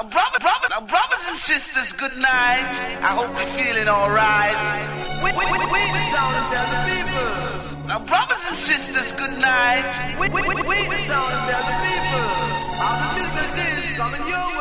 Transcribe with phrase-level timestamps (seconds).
[0.00, 2.72] Now, brother, brother, now, brothers and sisters, good night.
[3.04, 4.56] I hope you're feeling alright.
[5.20, 7.84] We, we, we, we the town and tell the people.
[7.84, 10.16] Now, brothers and sisters, good night.
[10.18, 12.24] We, we, we, we town and tell the people.
[12.80, 14.59] All the business is coming your way.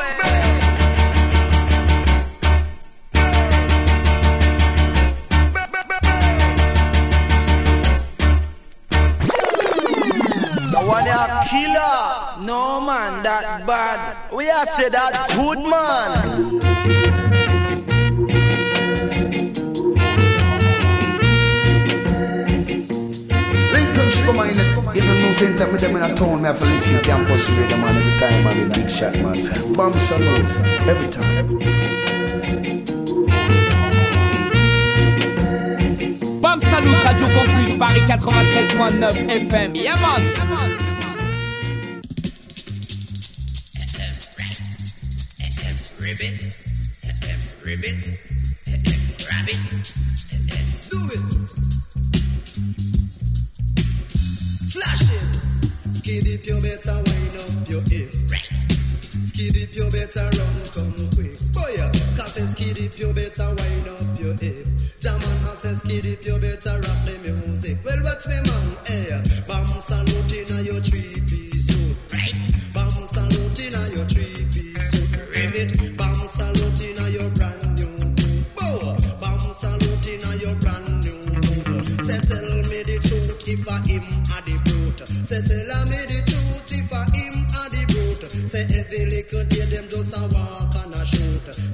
[10.90, 12.46] One a killer.
[12.46, 14.32] No man, that bad.
[14.34, 16.60] We are say that good man.
[23.74, 24.50] Lincoln Sugar Man,
[24.96, 27.02] you don't know same time with them in a town, me have to listen to
[27.02, 29.74] campus radio man every time, man, big shot man.
[29.74, 30.50] Bomb salute,
[30.88, 31.38] every time.
[31.38, 31.90] Every time.
[36.42, 39.76] Bam Salut, Radio Campus, Paris 93.9 FM.
[39.76, 40.89] Yaman!
[46.20, 46.36] Ribbit,
[47.64, 47.96] ribbit,
[49.24, 49.62] rabbit,
[50.90, 51.24] do it.
[54.68, 55.24] Flash it.
[55.96, 58.20] Skid if you better wind up your hips.
[58.30, 58.52] Right.
[59.24, 61.40] Skid if you better run, come quick.
[61.54, 61.78] Boy,
[62.18, 64.68] cause skid if you better wind up your hips.
[65.00, 67.78] German has says kid if you better rock the music.
[67.86, 69.22] Well, watch me man, eh?
[69.48, 70.39] Bam salute in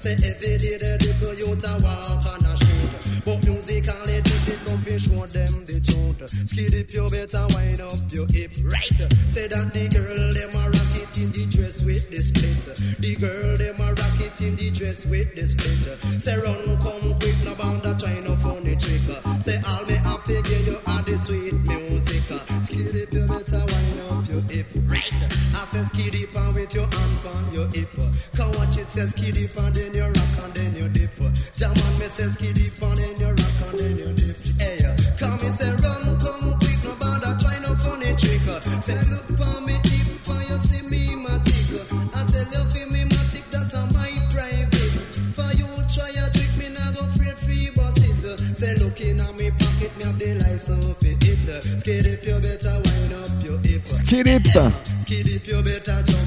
[0.06, 3.26] Say every day the little youth a walk and a shoot.
[3.26, 6.30] But musically this is come to show them the truth.
[6.46, 9.02] Skid if you better wind up your hip right.
[9.34, 12.62] Say that the girl them a rock it in the dress with the split.
[13.02, 16.22] The girl them a rock it in the dress with the split.
[16.22, 19.02] Say run come quick no bound a try no funny trick.
[19.42, 20.38] Say all me have to
[20.70, 22.30] you are the sweet music.
[22.62, 25.22] Skid if you better wind up your hip right.
[25.58, 27.90] I say skid if with your hand on your hip.
[28.38, 31.16] Come watch it say skid if and then you rock and then you dip.
[31.56, 34.38] Jaman me say skid if and then you rock and then you dip.
[34.60, 34.78] Hey,
[35.18, 38.42] come me say run, come quick, no bother try no funny trick.
[38.82, 41.70] Say look for me hip and you see me matic.
[42.16, 44.96] I tell you fi me matic that a my private.
[45.36, 48.58] For you try a trick me nah go afraid fi bust it.
[48.58, 51.80] Say look in a me pocket me have the license fi it.
[51.80, 53.86] Skid if you better wind up your hip.
[53.88, 56.25] Skid if you better jump.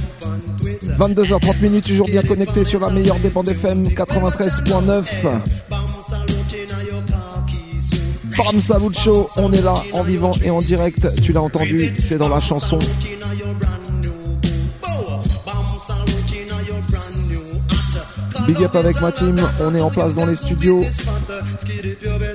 [0.83, 5.05] 22h30 minutes, toujours bien connecté sur la meilleure des bandes FM 93.9.
[8.37, 11.09] Bam Salut Show, on est là en vivant et en direct.
[11.23, 12.79] Tu l'as entendu, c'est dans la chanson.
[18.47, 20.85] Big up avec ma team, on est en place dans les studios.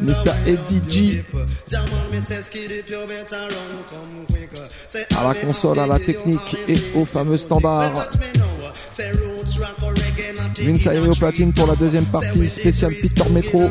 [0.01, 0.33] Mr.
[0.45, 1.25] Eddie G.
[5.15, 7.91] À la console, à la technique et au fameux standard.
[10.59, 13.69] Vince au platine pour la deuxième partie spéciale Peter Metro.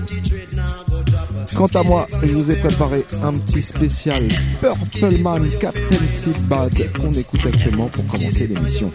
[1.55, 4.27] Quant à moi, je vous ai préparé un petit spécial
[4.61, 8.91] Purple Man Captain Seabad qu'on écoute actuellement pour commencer l'émission.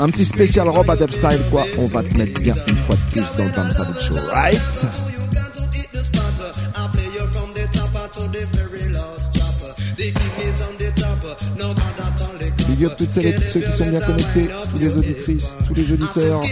[0.00, 3.10] Un petit spécial Rob Adep Style quoi, on va te mettre bien une fois de
[3.10, 4.86] plus dans le Bam Salut Show, right?
[12.68, 15.74] Big up toutes celles et tous ceux qui sont bien connectés, tous les auditrices, tous
[15.74, 16.42] les auditeurs.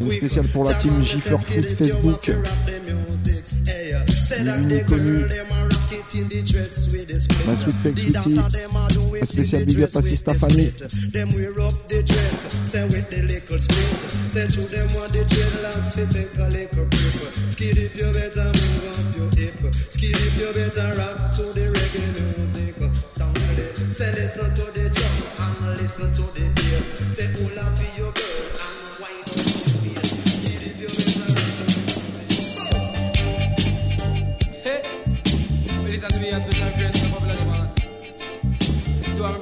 [0.00, 2.30] Une spéciale pour la team Giffer Food Facebook.
[4.68, 5.24] Les connus.
[7.46, 8.38] Ma sweet fake sweetie.
[9.20, 10.72] Un spécial big up à Sista Fanny.
[17.50, 19.54] Skid if you better move up your hip.
[19.90, 22.02] Skid if you better rock to the reggae
[22.38, 22.74] music.
[23.10, 23.92] Stand there.
[23.92, 26.59] Say listen to the drum and listen to the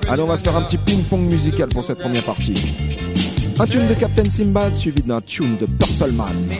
[0.09, 2.55] Allez, on va se faire un petit ping-pong musical pour cette première partie.
[3.61, 6.33] Un tune de Captain Simbad suivi d'un tune de Purple Man.
[6.49, 6.59] Me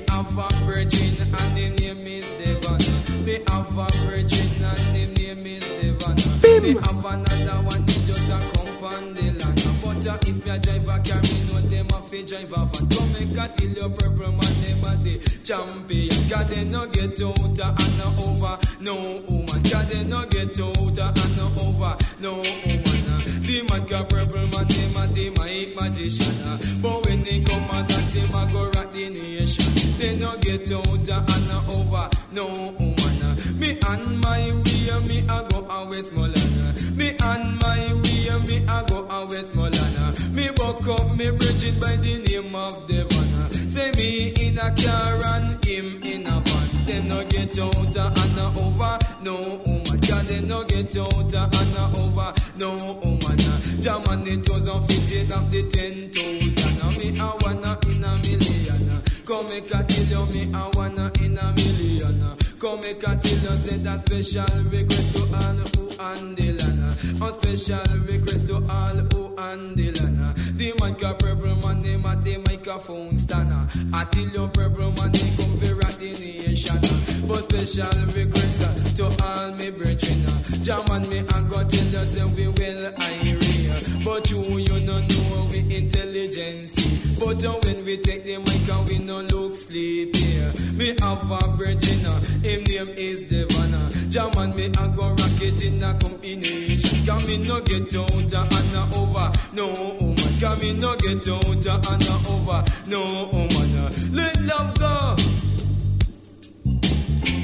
[12.33, 12.89] and and them drive a van.
[12.89, 16.09] Come make a till your purple man, them a the champion.
[16.29, 18.95] Cause they no get out and no over, no
[19.29, 19.63] woman.
[19.65, 23.05] Cause they no get out and no over, no woman.
[23.09, 23.23] uh.
[23.41, 26.43] The man got purple man, them a the mic magician.
[26.45, 26.59] uh.
[26.83, 29.99] But when they come a dance, him a go rock the nation.
[29.99, 33.23] They no get out and no over, no woman.
[33.23, 33.37] uh.
[33.57, 36.73] Me and my way, me a go a uh.
[36.95, 39.88] Me and my way, me a go a Westmoreland.
[40.49, 43.29] Me buck up me Bridget by the name of Devon.
[43.69, 46.87] Say me in a car and him in a van.
[46.87, 50.01] They no get out and no over, no woman.
[50.01, 53.39] Cause they no get out and no over, no woman.
[53.83, 56.97] German it was on fifteen of the ten thousand.
[56.97, 59.03] Me a wanna in a million.
[59.27, 62.37] Come make a tell you me a wanna in a million.
[62.59, 66.59] Come make a tell you say that special request to all who and the.
[67.21, 72.37] A special request to all who and the man got purple man name at the
[72.39, 73.67] microphone stanner.
[73.93, 76.81] I tell you purple man name come fi rock the nation.
[77.29, 80.25] But special request uh, to all me brethren.
[80.27, 80.43] uh.
[80.63, 83.48] German me I go tell say we will irate.
[84.05, 86.75] But you you no know we intelligence.
[87.19, 90.29] But uh, when we take the mic and we no look sleepy.
[90.79, 94.11] Me have a uh, him name is Devana.
[94.11, 97.05] German me I go rock it in a combination.
[97.05, 99.67] Can me no get out uh, and uh, over, no
[100.01, 100.33] woman.
[100.39, 103.77] Can me no get out uh, and uh, over, no woman.
[103.77, 103.91] uh.
[104.13, 105.17] Let love go.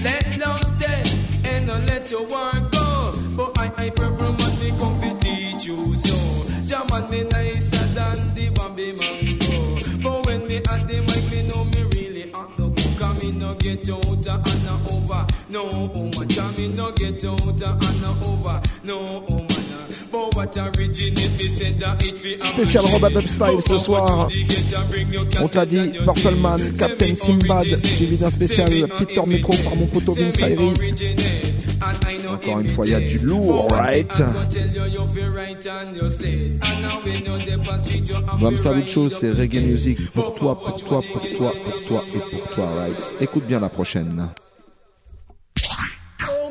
[0.02, 1.02] Let love stay
[1.50, 3.12] and not let your war go.
[3.36, 4.32] But I, I purple
[5.64, 6.16] fi teach you so.
[6.66, 10.02] Jaman me nicer than the Bambi mango.
[10.02, 12.99] But when me at the mic, me know me really at the go.
[12.99, 16.28] Cause me no get out uh, and no over, no woman.
[16.28, 19.50] Cause me no get out uh, and no over, no woman.
[19.50, 19.94] uh.
[20.12, 24.28] But what originate me said that it fi Spécial Robadub Style ce soir.
[25.40, 28.69] On t'a dit Purpleman, Captain Sinbad, suivi d'un spécial
[28.99, 30.72] Peter Metro par mon poteau Vince Irie.
[32.28, 34.22] Encore une fois, il y a du lourd, right?
[38.38, 40.10] Vam Salucho, c'est reggae music.
[40.12, 43.14] Pour toi, pour toi, pour toi, pour toi et pour toi, right?
[43.20, 44.31] Écoute bien la prochaine.
[46.26, 46.50] Oh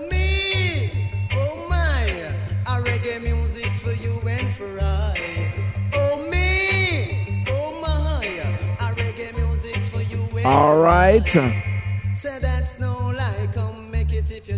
[11.26, 11.73] me,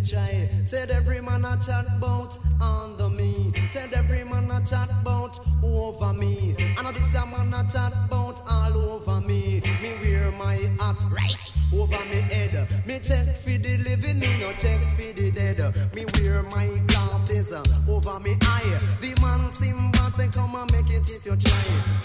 [0.08, 0.48] try.
[0.64, 3.52] Said every man a chat bout under me.
[3.68, 6.54] Said every man a chat bout over me.
[6.58, 9.62] And this a man a chat bout all over me.
[9.82, 12.86] Me wear my hat right over me head.
[12.86, 15.58] Me check for the living, me no check for the dead.
[15.94, 18.78] Me wear my glasses uh, over me eye.
[19.00, 21.95] The man Simba say come and make it if you try.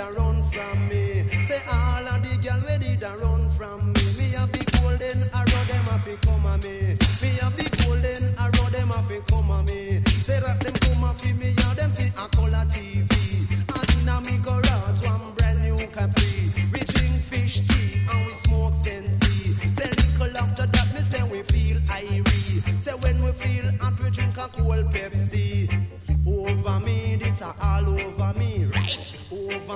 [0.00, 0.29] Girl where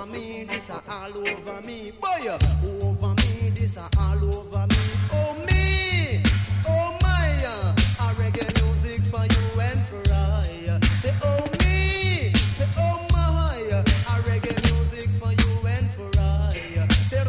[0.04, 2.28] Over me, this a all over me, boy.
[2.62, 4.76] Over me, this a all over me.
[5.11, 6.23] Oh me,
[6.68, 7.75] oh my,
[8.20, 10.78] reggae music for you and for I.
[11.00, 13.82] Say oh me, say oh my,
[14.28, 16.87] reggae music for you and for I.
[17.08, 17.25] Say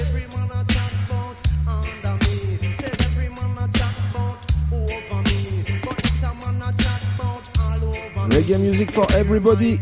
[0.00, 2.74] every man a about under me.
[2.78, 4.38] Say every man a about
[4.72, 5.80] over me.
[5.82, 8.36] But man a about all over me.
[8.36, 9.80] Reggae music for everybody.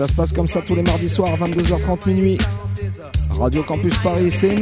[0.00, 2.38] Ça se passe comme ça tous les mardis soirs, 22h30 minuit.
[3.32, 4.56] Radio Campus Paris, c'est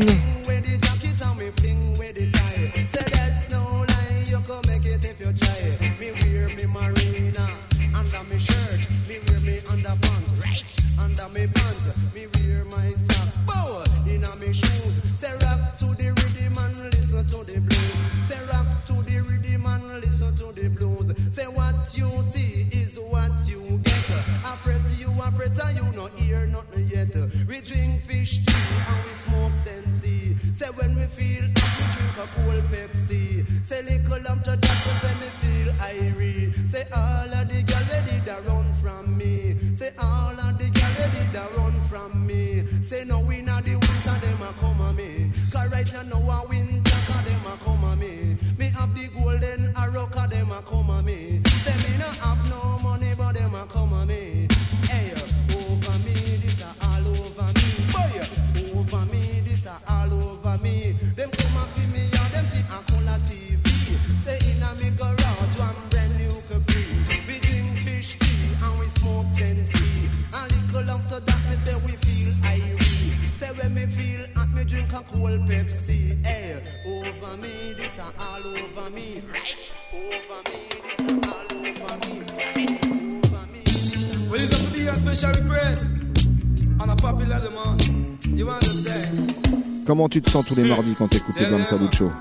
[89.98, 92.12] Comment tu te sens tous les mardis quand t'écoutes le Bam Salut Show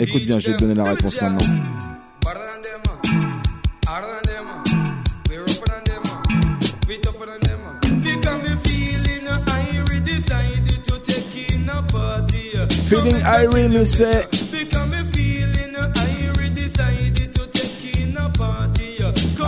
[0.00, 1.46] Écoute bien, je vais te donner la réponse maintenant.
[12.88, 14.28] Feeling Irene le sait.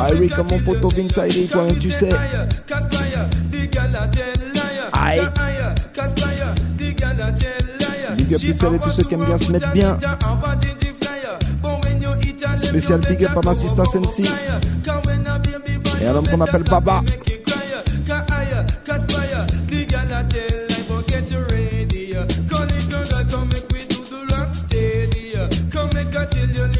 [0.09, 2.11] Irie comme mon poteau Vince Irie, toi-même tu sais.
[4.93, 5.21] Aïe.
[8.17, 9.99] Big up toutes celles et tous ceux qui aiment bien se mettre bien.
[12.57, 14.25] Spécial big up à ma sister Sensi.
[16.01, 17.03] Et à l'homme qu'on appelle Baba.
[26.61, 26.80] You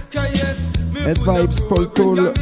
[1.05, 2.33] Head Vibes, Paul Cole.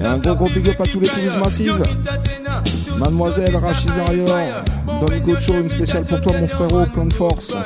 [0.00, 1.82] Et un gros gros big up à tous les touristes massives.
[2.98, 7.56] Mademoiselle Rachid Arior, Don Gocho, une spéciale pour toi mon frérot, plein de force.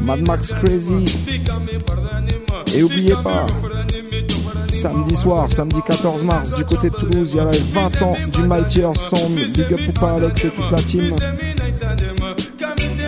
[0.00, 1.04] Mad Max Crazy.
[2.74, 3.46] Et oubliez pas,
[4.80, 8.14] samedi soir, samedi 14 mars, du côté de Toulouse, il y a les 20 ans
[8.32, 11.14] du Mighty Earth Sound, Big Up Poupa Alex et toute la team.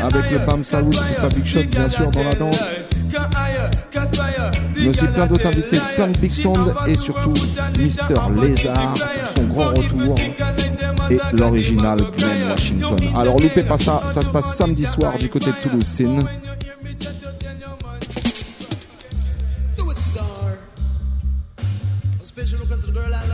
[0.03, 2.73] Avec le Bam Saoud, Poupa Big Shot bien sûr dans la danse.
[4.77, 7.35] Mais aussi plein d'autres invités, plein de Big Sound et surtout
[7.79, 10.15] Mister Lézard pour son grand retour
[11.11, 12.99] et l'original Glenn Washington.
[13.17, 15.87] Alors loupez pas ça, ça se passe samedi soir du côté de Toulouse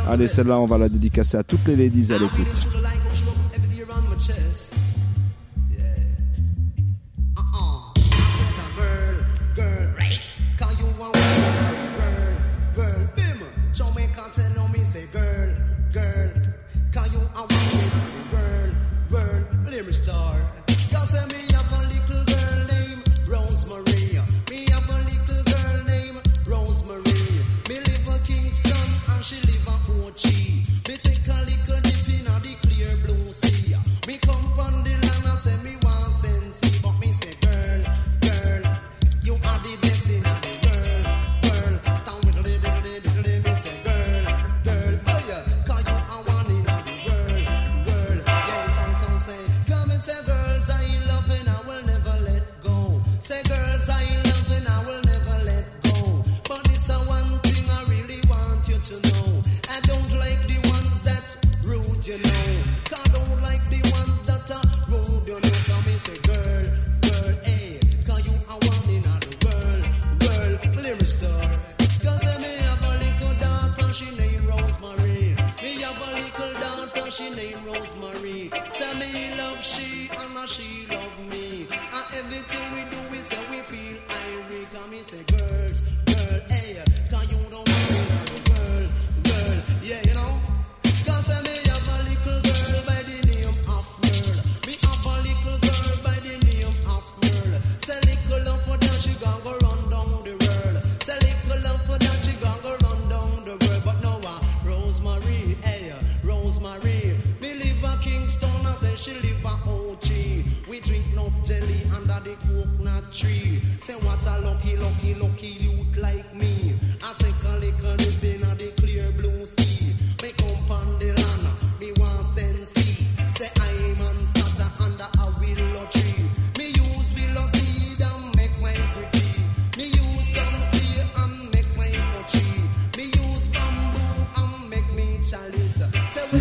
[0.08, 2.97] Allez, celle-là, on va la dédicacer à toutes les ladies à l'écoute.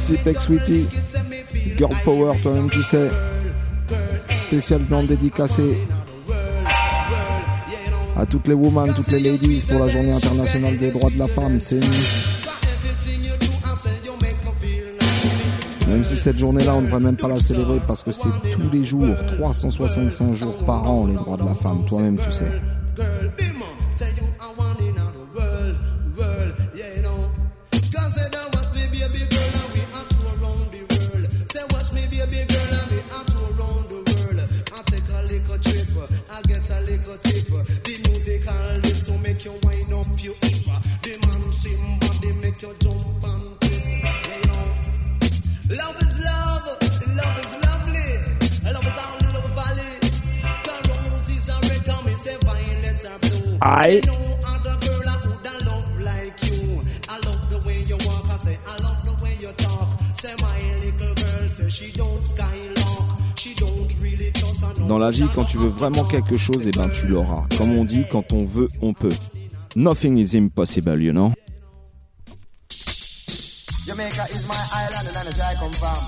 [0.08, 0.86] C'est Peck Sweetie,
[1.78, 3.10] Girl Power, toi-même tu sais.
[4.48, 5.78] Spécialement dédicacé
[8.16, 11.28] à toutes les women, toutes les ladies pour la journée internationale des droits de la
[11.28, 11.60] femme.
[11.60, 11.82] C'est
[15.90, 18.70] Même si cette journée-là, on ne devrait même pas la célébrer parce que c'est tous
[18.72, 21.84] les jours, 365 jours par an, les droits de la femme.
[21.86, 22.50] Toi-même, tu sais.
[64.88, 67.46] Dans la vie, quand tu veux vraiment quelque chose, eh ben tu l'auras.
[67.58, 69.14] Comme on dit, quand on veut, on peut.
[69.76, 71.34] Nothing is impossible, you know?
[73.86, 76.00] Jamaica is my island and that's where I come from.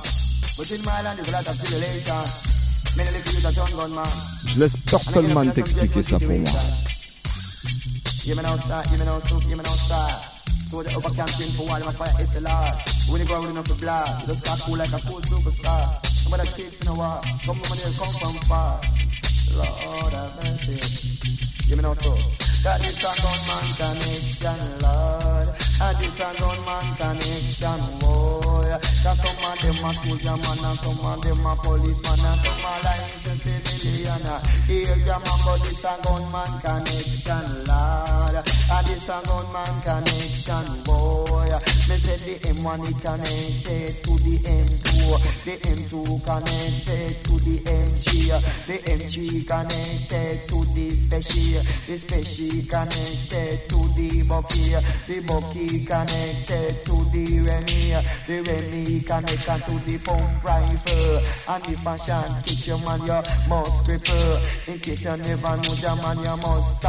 [0.57, 2.49] But in my island there's a lot of tribulation.
[2.97, 4.05] Many little youth a turn gunman.
[4.47, 6.88] Je laisse Purple Man t'expliquer ça pour moi.
[8.29, 10.05] Give me no star, give me no soup, give me no star.
[10.69, 12.77] So the upper campaign for all my fire is the Lord.
[13.09, 15.81] When you go out enough to blast, just got cool like a cool superstar.
[16.05, 18.77] Somebody in the war, come from here, come from far.
[19.57, 20.77] Lord have mercy.
[21.65, 22.21] Give me no soul.
[22.61, 25.49] Got this a gunman connection, Lord.
[25.49, 28.77] And this a gunman connection, boy.
[28.77, 32.61] Cause some of them a soldier man and some of them a policeman and some
[32.61, 33.28] a licensed
[33.79, 34.21] civilian.
[34.67, 38.35] Here your man, but this a gunman connection, Lord.
[38.35, 41.47] And this a gunman connection, boy.
[41.87, 44.88] Me say the M1 is connected to the M2.
[45.17, 48.29] The M2 connected to the MG.
[48.67, 51.63] The MG connected to the special.
[51.87, 54.77] The special connected to the Bucky.
[55.07, 57.97] The Bucky connected to the Remy.
[58.27, 61.17] The Remy connected to the pump rifle.
[61.53, 63.89] And if I shan't teach you man, you must.
[64.69, 66.79] In case you never know the man, you must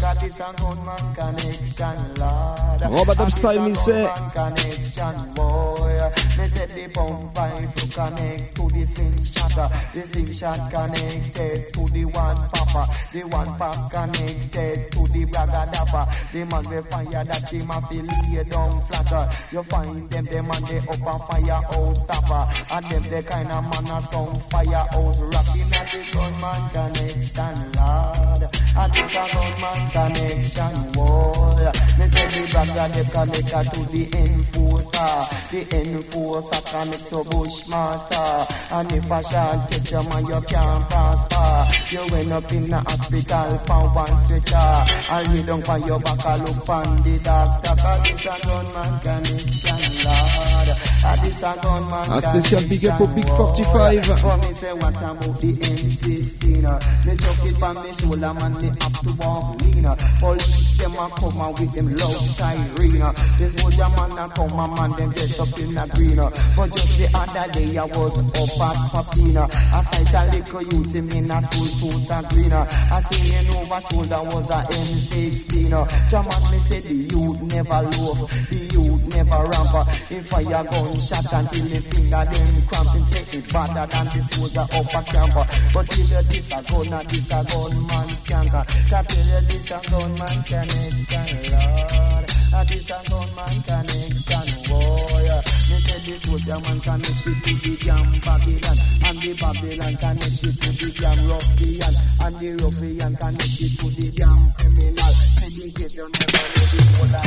[0.00, 2.80] cut this a gunman connection, Lord.
[3.06, 4.08] Robert Style, me say.
[4.32, 5.98] Connection, boy.
[6.38, 9.72] Me say the pump rifle connect to the slingshot.
[9.92, 12.86] The slingshot connected to the one papa.
[13.12, 16.06] The one pop connected to the bragga dapper.
[16.30, 19.24] The man we fire that team a feel lay down flatter.
[19.50, 22.42] You find them, them and they up and fire out stopper.
[22.70, 27.56] And them the kind of man a some fire out rocking at the gunman connection,
[27.74, 28.42] Lord.
[28.78, 31.66] And this a gunman connection, boy.
[31.98, 35.14] Me say the bragga they connect to the enforcer.
[35.50, 37.18] The enforcer connect to
[37.48, 38.74] Bushmaster.
[38.74, 41.48] And if I shall catch you man, you can't prosper.
[41.88, 44.68] You end up in the hospital for one stretcher.
[45.08, 47.74] And you don't find your back, I look on the doctor.
[47.80, 50.88] Cause this a gunman connection, Lord.
[51.24, 54.20] This a gunman Un spécial big up au Big 45.
[54.20, 58.52] For me say what about the M16 uh, Me chuck it from me shoulder man
[58.60, 59.96] me up to walk lean uh.
[60.20, 63.14] Police them a come and with them loud siren.
[63.38, 66.16] This soldier man a come and man them dress up in a green.
[66.18, 70.94] But just the other day I was up at Papina I sight a little youth
[70.94, 72.64] him in a full suit and green uh.
[72.64, 75.84] I seen him over shoulder was a M16 uh.
[76.08, 79.84] Jaman me say the youth never loaf The youth never ramp uh.
[80.10, 84.64] If fire gunshot dash until me finger them cramping set it better than the soldier
[84.64, 85.44] up a camper.
[85.74, 88.64] But tell you this a gun and this a gunman skanker.
[88.88, 92.24] Can tell you this a gunman connection, Lord.
[92.48, 94.57] A this a gunman connection,
[94.88, 95.28] boy.
[95.68, 100.40] Me tell the soldier man connect it to the damn Babylon, and the Babylon connect
[100.40, 105.12] it to the damn ruffian, and the ruffian connect it to the damn criminal.
[105.48, 107.18] The of the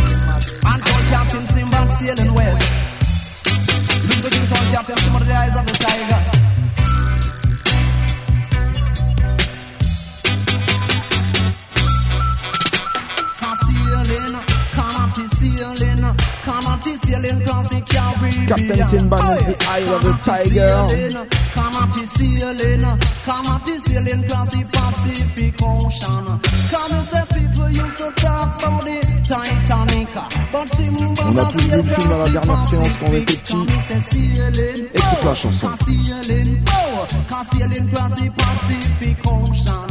[0.65, 2.63] And call Captain Simba sailing west.
[4.07, 6.50] Look at you, call Captain Simba the eyes of the tiger.
[18.47, 20.87] Captain Sinbad of the Eye of the Tiger.
[21.51, 22.81] Come at the ceiling,
[23.23, 26.39] come at the ceiling cross the Pacific Ocean.
[26.71, 30.07] Come and say people used to talk about the Titanic,
[30.51, 33.35] but Simba On a tous vu le film dans la dernière séance quand on était
[33.35, 33.55] petit.
[34.93, 35.67] Écoute la chanson.
[35.67, 37.07] Oh,
[37.51, 39.90] ceiling cross the Pacific Ocean.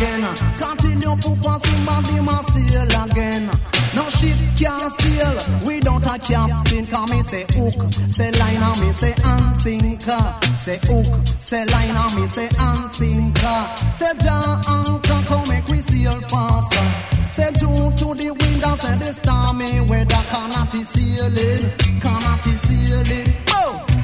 [0.00, 0.22] Again.
[0.56, 3.50] Can't tell you papa somebody ma sail again.
[3.94, 5.34] No ship can't sail
[5.66, 6.86] without a captain.
[6.86, 10.24] Come me say hook, say line and me say and sinker.
[10.58, 13.60] Say hook, say line and me say and sinker.
[13.94, 16.86] Say John anchor come make we sail faster.
[17.30, 22.56] Say due to the wind and say the stormy weather cannot be sailing, cannot be
[22.56, 23.49] sailing.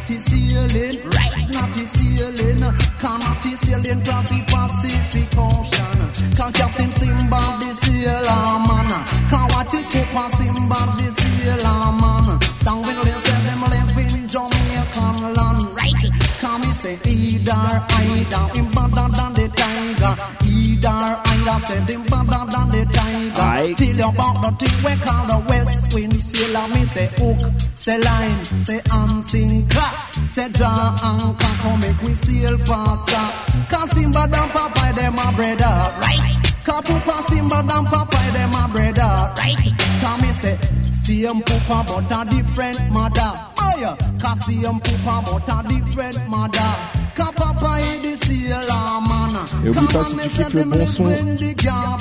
[0.06, 1.50] The sailing, right?
[1.50, 2.62] Not the sailing,
[3.02, 5.98] cannot be sailing across the Pacific Ocean.
[6.36, 8.86] Can Captain Simba the sailor man?
[9.26, 12.38] Can watch it go past Simba the sailor man?
[12.54, 16.02] Stand when they say them live in Jamaican land, right?
[16.38, 17.66] Come me say either
[17.98, 20.14] either, him better than the tiger.
[20.46, 21.02] Either
[21.34, 23.15] either, say him better than the tiger.
[23.56, 23.74] Aye.
[23.76, 26.68] Till you about the thing we call the West Wind Sailor.
[26.68, 27.38] Me say hook,
[27.76, 29.90] say line, say and sinker.
[30.28, 33.26] Say draw anchor, come make we sail faster.
[33.70, 35.74] Cause Simba and Popeye, them a brother.
[36.00, 36.36] Right.
[36.64, 39.12] Cause Papa Simba and Popeye, them a brother.
[39.40, 39.72] Right.
[40.02, 40.56] Cause me say,
[40.92, 43.32] same Papa but a different mother.
[43.58, 43.96] Oh yeah.
[44.20, 46.72] Cause same Papa but a different mother.
[47.14, 49.25] Cause Papa is the sailor man.
[49.64, 51.05] Et oublie pas, si tu kiffes le bon son,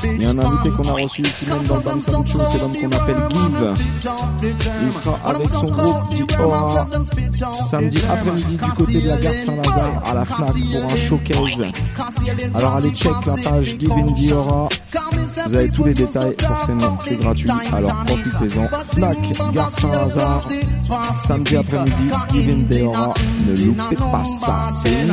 [0.04, 2.60] il y a un invité qu'on a reçu ici même dans Bam Sam Show, c'est
[2.60, 3.74] l'homme qu'on appelle Give.
[4.84, 6.88] Il sera avec son groupe Diora
[7.70, 11.64] samedi après-midi du côté de la gare Saint-Lazare à la FNAC pour un showcase.
[12.54, 14.70] Alors allez check la page Give in Diora.
[15.48, 17.50] Vous avez tous les détails, forcément, c'est gratuit.
[17.74, 18.68] Alors profitez-en.
[18.94, 19.18] FNAC,
[19.54, 20.42] gare Saint-Lazare,
[21.26, 23.14] samedi après-midi, Give in Diora.
[23.48, 24.64] Ne loupez pas ça.
[24.72, 25.06] C'est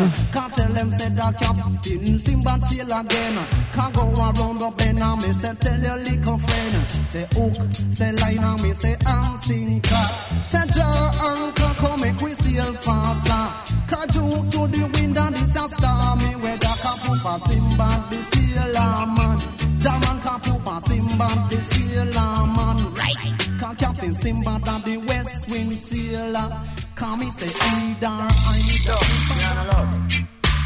[2.12, 3.46] Can't captain Simba sail again.
[3.72, 6.88] Can't go around the bend and me say tell your little friend.
[7.08, 7.54] Say hook,
[7.90, 10.06] say line and me say and sinker.
[10.44, 13.72] Say draw anchor come make we sail faster.
[13.88, 16.74] Cause you to the wind and it's a stormy weather.
[16.84, 19.38] Kapupa Simba the sailor man.
[19.80, 22.94] German Kapupa Simba the sailor man.
[22.94, 23.58] Right.
[23.58, 26.60] Cause Captain Simba that the west wind sailor.
[26.94, 28.06] Come me say either
[28.52, 29.00] either.
[29.32, 30.12] Rihanna love.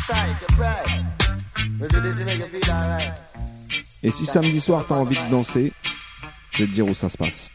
[0.07, 1.16] Sight, your pride.
[4.03, 5.73] Et si samedi soir t'as envie de danser,
[6.51, 7.51] je vais te dire où ça se passe.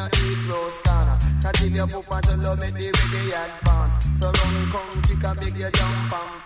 [0.00, 1.18] No eat close corner.
[1.42, 3.94] Cause to love the reggae advance.
[4.18, 6.40] So run come kick big you jump and.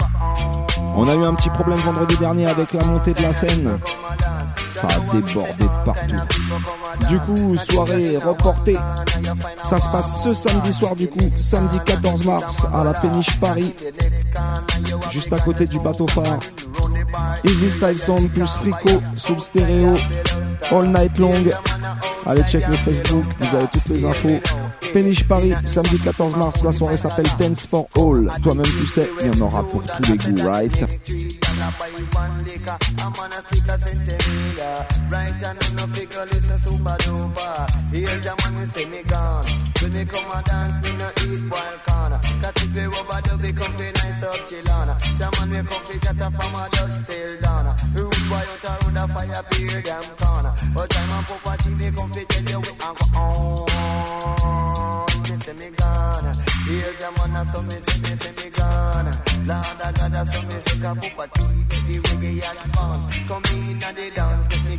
[0.97, 3.79] On a eu un petit problème vendredi dernier avec la montée de la scène.
[4.69, 6.17] Ça a débordé partout.
[7.09, 8.77] Du coup, soirée reportée.
[9.63, 13.73] Ça se passe ce samedi soir du coup, samedi 14 mars à la péniche Paris,
[15.11, 16.41] juste à côté du bateau phare.
[17.45, 19.93] Easy Style Sound plus Rico sous le stéréo,
[20.73, 21.45] all night long.
[22.27, 24.41] Allez check le Facebook, vous avez toutes les infos.
[24.93, 28.29] Péniche Paris, samedi 14 mars, la soirée s'appelle Dance for All.
[28.43, 30.85] Toi-même tu sais, il y en aura pour tous les goûts, right?
[49.05, 50.55] And the come a come a a a fire beer damn corner.
[50.75, 55.07] But time and property me come fi tell you we a go on.
[55.23, 56.33] Me say me gone.
[56.65, 59.11] Here the man so me say me say me gone.
[59.47, 61.45] Lord a God a so me say ka property.
[61.69, 63.05] Baby reggae advance.
[63.29, 64.24] Come in a the dance, make me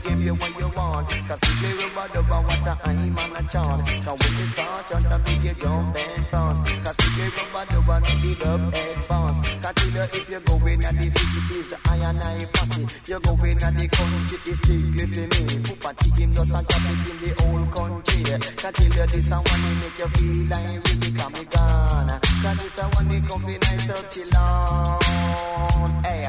[0.06, 1.10] give you what you want.
[1.28, 3.82] Cause if you rubber dubber, what a I'm on a chant.
[4.06, 6.60] Cause when you start chant, I make you jump and prance.
[6.62, 8.00] Cause if you rubber dubber,
[8.36, 9.40] dub advance.
[9.64, 12.86] Cause tell you if you go in at the city, it's I and I posse.
[13.08, 15.44] You go in at the country, it's strictly for me.
[15.64, 18.20] Put a him just and drop it in the whole country.
[18.26, 22.20] You this and one, it make you feel like really come gone.
[22.42, 26.04] Cause this and one, it come be nice up chill on.
[26.04, 26.28] Hey,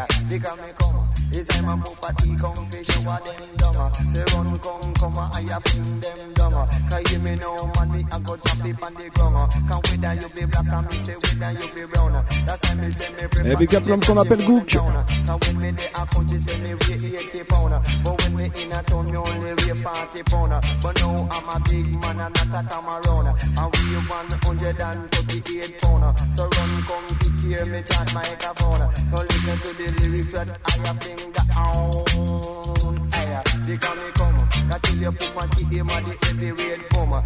[0.56, 1.15] me come.
[1.38, 3.92] It's time a property come fish shower them down.
[4.10, 6.68] Say run come come I have fling them down.
[6.88, 9.52] Cause you me know money I go drop it on the ground.
[9.52, 12.24] Can whether you be black and me say whether you be brown.
[12.46, 13.52] That's time me say me prefer.
[13.52, 14.66] Eh, big up l'homme qu'on appelle Gook.
[14.66, 17.84] Cause when me dey a country say me weigh 80 pound.
[18.02, 20.52] But when me in a town me only weigh 40 pound.
[20.80, 23.28] But now I'm a big man and not a come around.
[23.28, 26.18] And we 138 pound.
[26.34, 27.15] So run come
[27.46, 28.82] hear me chant microphone.
[29.10, 33.10] So listen to the lyrics that I have finger on.
[33.12, 34.36] Hey, because me come.
[34.68, 37.22] That till you put my teeth in the heavyweight bomber.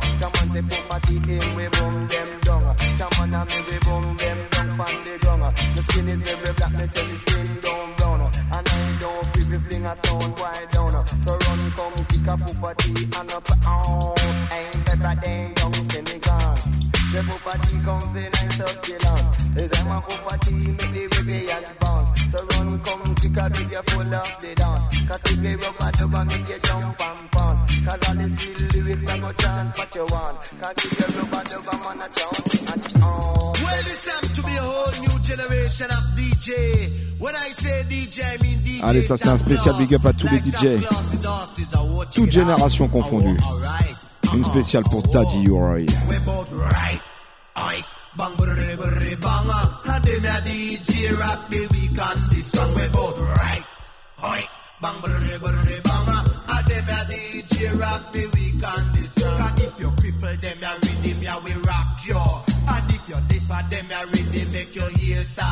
[0.61, 2.76] Put my teeth in, we boom them down.
[2.98, 5.56] Chaman and me we boom them down on the ground.
[5.76, 8.20] The skin is very black, me say the skin down brown.
[8.20, 11.06] And I don't feel me fling a sound wide down.
[11.24, 14.14] So run come kick a puppety and up on.
[14.52, 16.61] Ain't better than young, gone.
[17.12, 19.30] The puppety come feel nice up the land.
[19.57, 22.11] Is I'm a puppety, make the rebellion bounce.
[22.31, 24.87] So run come kick a video full of the dance.
[25.09, 27.81] Cause if they rubber dubber make you jump and bounce.
[27.81, 30.39] Cause all the skill lyrics I go chant what you want.
[30.61, 33.53] Cause if you rubber dubber man a chant and on.
[33.61, 37.19] Well, it's time to be a whole new generation of DJ.
[37.19, 38.83] When I say DJ, I mean DJ.
[38.83, 40.79] Allez, ça, c'est un spécial big up à tous les DJ.
[42.15, 43.37] Toutes générations confondues.
[44.33, 45.87] Une spéciale pour Daddy Uri.
[48.11, 48.18] Right.
[48.18, 49.51] Bang brrrr brrrr bang
[49.87, 53.64] And them a DJ rock the week and the strong We both right.
[54.18, 54.49] Oink
[54.83, 56.09] Bang brrrr brrrr bang
[56.49, 60.59] And them a DJ rock the week and the strong And if you cripple them
[60.59, 62.18] a rhythm ya we rock you.
[62.68, 65.42] And if you differ them a rhythm make you hear sir.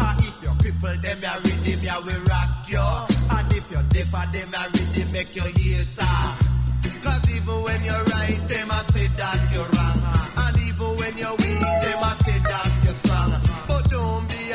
[0.00, 2.86] And if you cripple them a rhythm ya we rock you.
[3.30, 6.50] And if you differ them a rhythm make you hear sir.
[7.02, 9.79] Cause even when you're right, them a say that you're wrong.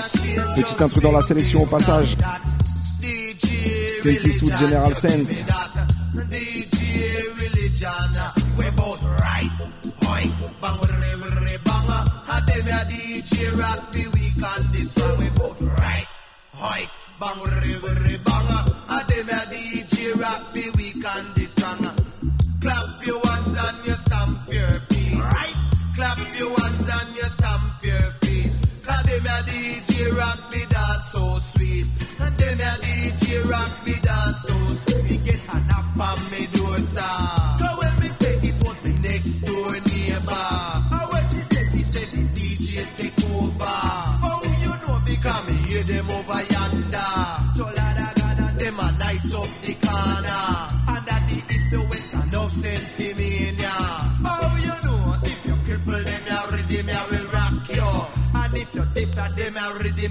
[0.08, 2.16] Petit just intro dans la say sélection au passage.
[2.18, 2.42] that.
[3.02, 5.48] DJ Clint Eastwood, religion, General tell me Saint.
[5.48, 5.72] that.
[6.30, 6.80] DJ
[7.42, 7.90] religion,
[8.58, 9.52] we're both right.
[10.04, 11.90] Hoik, bang, wurre, wurre, bang.
[12.28, 12.46] And
[21.26, 21.35] them
[29.40, 31.88] a DJ rock me dance so sweet.
[32.20, 35.24] And them a DJ rock me dance so sweet.
[35.26, 37.35] Get a knock on me door, sir.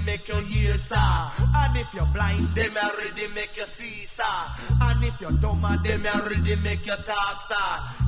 [0.05, 0.95] Make you hear, sir.
[0.97, 4.23] And if you're blind, them, you rhythm, make you see, sir.
[4.81, 7.55] And if you're dumb, them, you rhythm, make you talk, sir.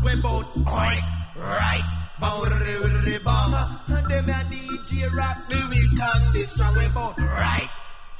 [0.04, 1.04] We both oink,
[1.36, 1.84] right.
[2.20, 3.16] Bang, re, re.
[3.16, 6.76] And them, a DJ rock the week and the strong.
[6.78, 7.70] We both right,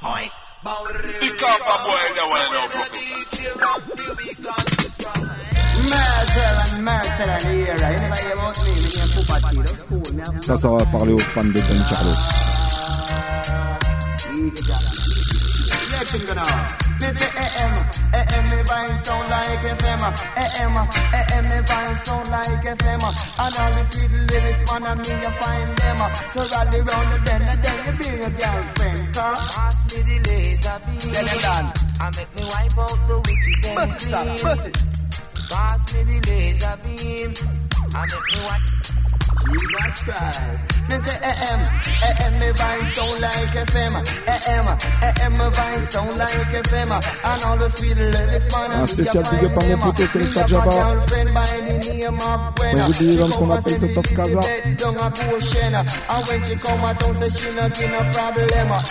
[0.02, 0.30] oink.
[0.64, 2.14] Bang, re, re, Pick up a boy bang.
[2.18, 3.14] that one now, And them, a Professor.
[3.14, 5.24] DJ rock the week and the strong.
[5.88, 7.92] Murder and murder and the era.
[7.92, 9.56] You never hear about me, me and Pupati.
[9.56, 10.42] That's cool, man.
[10.42, 12.57] Ça, ça va parler aux fans de Don Carlos.
[14.48, 16.76] It now.
[17.00, 17.74] Me say AM,
[18.16, 20.00] AM me vibe sound like FM.
[20.40, 20.76] AM,
[21.12, 23.02] AM me vibe sound like FM.
[23.04, 25.98] And all the sweet lyrics, man, and me you find them.
[26.32, 29.14] So rally round the bend and then you bring a girlfriend.
[29.14, 31.12] Cause Pass me the laser beam.
[31.12, 31.68] Get it done.
[32.00, 33.78] And make me wipe out the wicked and.
[35.52, 37.34] Pass me the laser beam.
[37.94, 38.77] And make me wipe.
[39.38, 40.78] Jesus Christ.
[40.90, 43.94] AM me vibe sound like FM.
[44.26, 44.66] AM,
[45.02, 46.62] AM me vibe sound like the
[48.72, 50.70] Un spécial big up à mon poteau, c'est Me Jabba.
[52.70, 54.40] Sans oublier l'homme qu'on appelle and say Toto me Casa.
[54.40, 55.74] visit down a Goshen.
[55.74, 56.40] And when
[56.98, 57.48] town, say she
[58.12, 58.68] problem.
[58.68, 58.82] My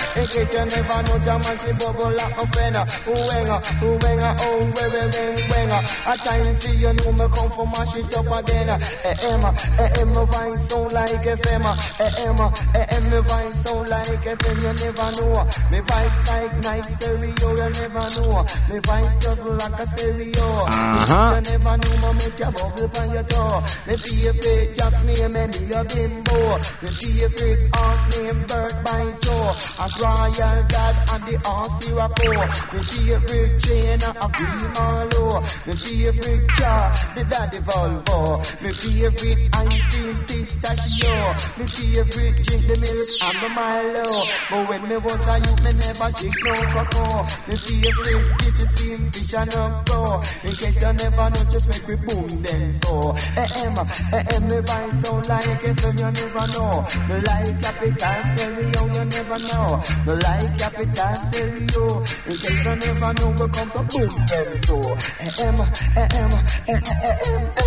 [10.38, 11.65] voice sound like FM,
[12.06, 12.39] AM,
[12.76, 15.38] AM, me voice sound like FM, you never know.
[15.71, 18.45] Me voice like night stereo, you never know.
[18.69, 20.47] Me voice just like a stereo.
[20.67, 21.34] Uh-huh.
[21.34, 23.62] You never know, me make your bubble on your toe.
[23.88, 26.39] Me favorite Jack's name, and me a bimbo.
[26.82, 29.27] Me favorite horse name, Bird by Joe.
[29.48, 32.28] A royal dad and the horse Sirapo.
[32.74, 35.40] Me favorite chain, a green Marlow.
[35.66, 38.44] Me favorite car, the daddy Volvo.
[38.62, 41.16] Me favorite ice cream, pistachio.
[41.56, 44.08] Me favorite drink, the milk and the Milo.
[44.52, 47.24] But when me was a youth, me never drink no cocoa.
[47.48, 50.20] Me favorite dish is steam fish and a pro.
[50.44, 53.16] In case you never know, just make me boom then so.
[53.40, 53.78] Eh, AM,
[54.12, 56.84] eh, AM, me vibe sound like FM, you never know.
[57.08, 59.82] Me like capital stereo, you never know.
[60.06, 61.86] Me like capital stereo.
[62.26, 64.78] In case you never know, we come to boom then so.
[65.21, 65.60] AM,
[65.97, 66.34] AM,
[66.67, 67.58] AM, AM,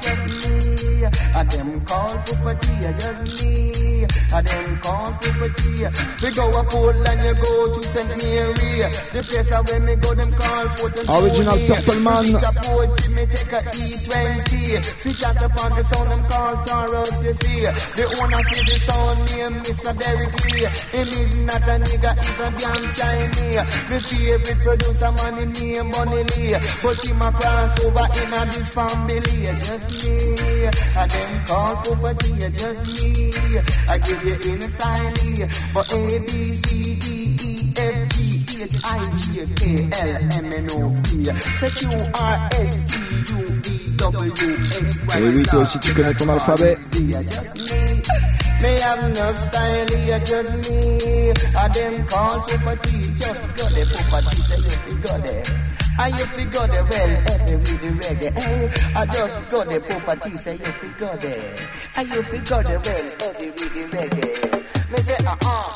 [0.04, 1.04] just me.
[1.04, 4.04] A them call property, just me.
[4.32, 5.72] A them call property.
[6.22, 6.92] We go a pool
[7.24, 8.08] you go to St.
[8.08, 8.54] Mary.
[9.12, 11.58] The place where me go, them call and Original.
[11.68, 12.43] Purpleman.
[12.52, 14.85] Port, me take a E20.
[15.00, 17.61] Fish out upon the sound, them call Taurus, you see.
[17.96, 19.92] The owner for the sound name, Mr.
[19.96, 20.66] Derek Lee.
[20.92, 23.64] Him is not a nigga, he's a damn Chinese.
[23.88, 26.57] Me favorite producer, man, him name Bunny Lee.
[26.83, 30.68] But him a cross over in a this family, just me.
[30.96, 33.33] I them call property, just me.
[33.88, 35.14] I give you in style,
[35.72, 37.53] but A, B, C, D, E,
[45.16, 46.79] Et oui, toi aussi, tu connais ton alphabet.
[46.94, 48.68] me.
[48.85, 51.33] Have no style, yeah, just me.
[51.57, 55.44] I them call property, just go the property, say you fi go there.
[56.00, 58.33] And you fi go there, well, every with the reggae.
[58.38, 61.68] Hey, I just go the property, say you fi go there.
[61.96, 64.92] And you fi go there, well, every with the reggae.
[64.92, 65.73] Me say, uh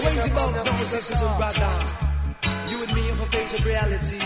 [0.00, 0.16] uh, uh uh.
[0.16, 2.10] Wait about brothers, sisters, and brother.
[2.68, 4.18] You and me have a face of reality.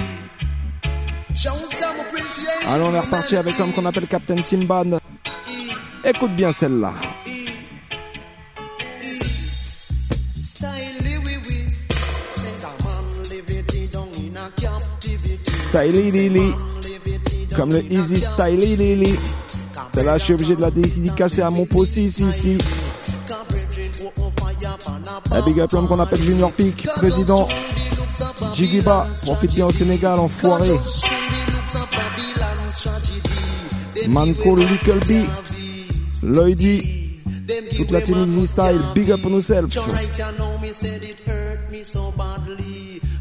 [1.34, 2.68] Show some appreciation.
[2.68, 4.98] Allons, on est reparti avec l'homme qu'on appelle Captain Sinbad.
[6.04, 6.92] Écoute bien celle-là.
[10.36, 11.64] Style, oui, oui.
[12.34, 15.50] Say the man live it down in a captivity.
[15.50, 16.52] Styly Lily.
[17.56, 19.18] Comme le Easy Styly Lily.
[19.94, 22.58] De là, je suis obligé de la dédicacer à mon possi, si, si.
[25.30, 27.46] Un big up l'homme qu'on appelle Junior Peak, président.
[28.52, 30.70] Jigiba, profite bien au Sénégal, enfoiré.
[34.08, 35.24] Manco, le Little B.
[36.22, 37.04] Lloydy.
[37.76, 39.76] Toute la team Easy Style, big up on ourselves.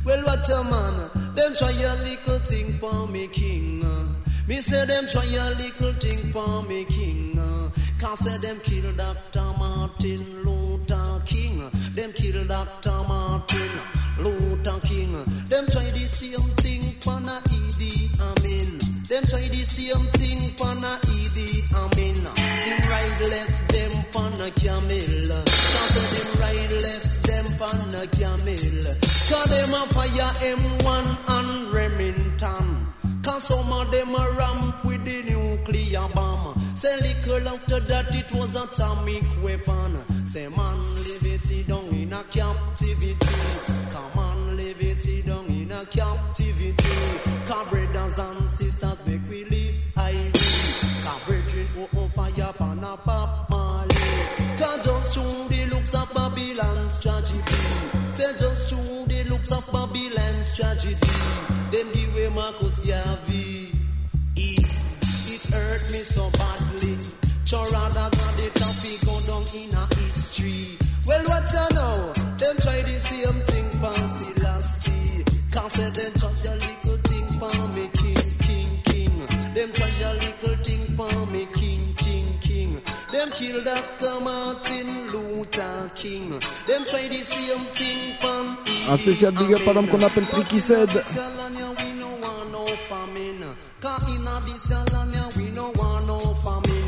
[0.06, 0.24] Well.
[4.48, 7.40] Me say them try a little thing for me king.
[8.00, 9.46] Cause say them kill Dr.
[9.58, 11.64] Martin Luther King.
[11.96, 12.92] Them kill Dr.
[13.08, 13.72] Martin
[14.20, 15.14] Luther King.
[15.48, 18.80] Them try the same thing for na Idi Amin.
[19.08, 22.16] Them try the same thing for na Idi Amin.
[22.68, 25.44] Him ride left them on a camel.
[25.48, 28.84] Cause them ride left them on a camel.
[29.32, 30.83] Cause them a fire M1 and Remington.
[30.83, 30.83] Cause
[33.44, 36.56] some of them a ramp with the nuclear bomb.
[36.76, 39.98] Say little after that it was atomic weapon.
[40.26, 43.36] Say man live it down in a captivity.
[43.92, 46.96] Come on live it down in a captivity.
[47.46, 50.32] Cause brothers and sisters make we live high.
[51.04, 53.96] Cause brethren who on oh, oh, fire pan a pop Marley.
[54.58, 57.42] Cause just through the looks of Babylon's tragedy.
[58.12, 61.03] Say just through the looks of Babylon's tragedy.
[62.54, 63.72] Marcus Garvey.
[64.36, 64.54] He,
[65.34, 66.98] it hurt me so badly.
[67.46, 70.78] So rather than the topic go down in a history.
[71.08, 72.14] Well, what you know?
[72.38, 75.24] Them try the same thing for Selassie.
[75.52, 79.54] Can't say them try a little thing for me, king, king, king.
[79.54, 82.82] Them try a little thing for me, king, king, king.
[83.12, 84.20] Them kill Dr.
[84.22, 86.40] Martin Luther King.
[86.68, 90.60] Them try the same thing for Un spécial big up à l'homme qu'on appelle Tricky
[90.60, 90.90] Said.
[93.84, 96.84] Cause in a this land here, we no want no famine.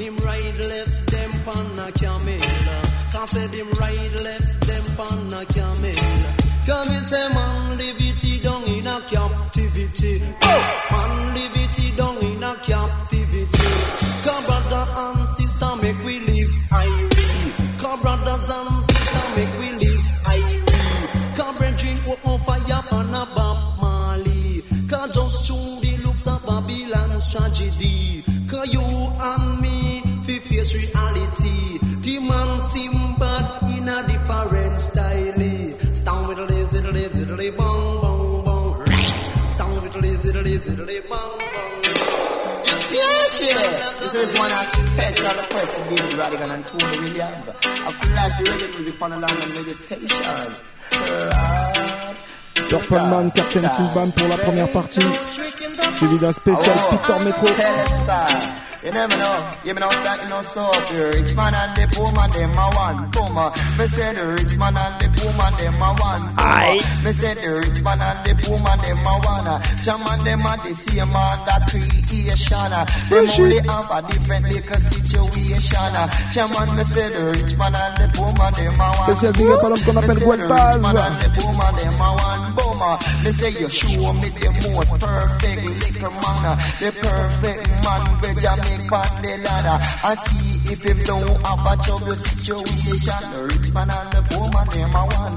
[0.00, 2.38] Him ride left them pan a camel.
[3.12, 5.92] Cause said him ride left them pan a camel.
[6.64, 7.57] Come and say man
[34.88, 35.94] style.
[35.94, 38.86] Stand with a bong, bong, bong.
[39.46, 41.78] Stand with a bong, bong.
[42.90, 43.92] Yes, yeah.
[44.00, 44.66] This is one of
[44.96, 47.48] special request to David Radigan and Tony Williams.
[47.48, 50.62] A flash reggae music on the London radio stations.
[50.90, 52.16] Right.
[52.70, 55.00] Purple Man, Captain Silvan pour la première partie.
[55.96, 57.48] Suivi d'un spécial Peter Metro.
[58.84, 62.12] You never know, you know, start, you know, so the rich man and the poor
[62.14, 63.10] man, them a one.
[63.10, 63.34] Boom,
[63.74, 66.30] me say the rich man and the poor man, them a one.
[66.38, 66.78] Aye.
[67.02, 69.50] Me say the rich man and the poor man, them a one.
[69.82, 72.70] Shaman, them a the same man that creation.
[73.10, 75.94] Them only have a different little situation.
[76.30, 79.10] Shaman, me say the rich man and the poor man, them a one.
[79.58, 80.78] Up à l'homme qu'on appelle Guelpaz.
[83.24, 88.38] Me say you show me the most perfect little man, the perfect man with
[88.68, 89.78] Jamaica on the ladder.
[90.04, 94.48] I see if you don't have a trouble situation, the rich man and the poor
[94.52, 95.34] man them a one.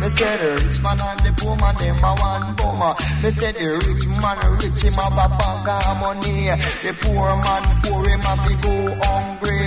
[0.00, 2.54] Me say the rich man and the poor man them a one.
[2.56, 2.82] Boom.
[3.22, 6.52] Me say the rich man rich him have a bank of money.
[6.84, 8.74] The poor man poor him have to go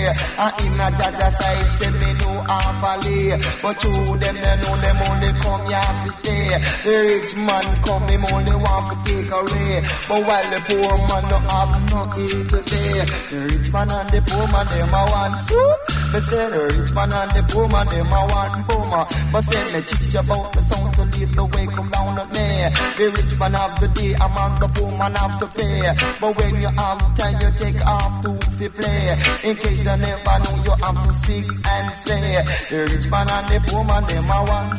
[0.05, 0.35] hungry.
[0.37, 4.55] And in a Jaja side say me know half a lay, but you them they
[4.61, 6.57] know them only come here to stay.
[6.83, 11.23] The rich man come him only want to take away, but while the poor man
[11.29, 13.05] don't have nothing today.
[13.31, 15.94] The rich man and the poor man them a one.
[16.15, 18.63] Me say the rich man and the poor man them a one.
[18.71, 18.87] Boom.
[19.35, 22.71] But say me teach about the sound to lead the way come down at me.
[22.95, 25.91] The rich man have the day, I'm on the poor man have to pay.
[26.23, 29.11] But when you have time, you take off to fi play.
[29.43, 32.39] In case you never know, you have to speak and say.
[32.71, 34.71] The rich man and the poor man them a one.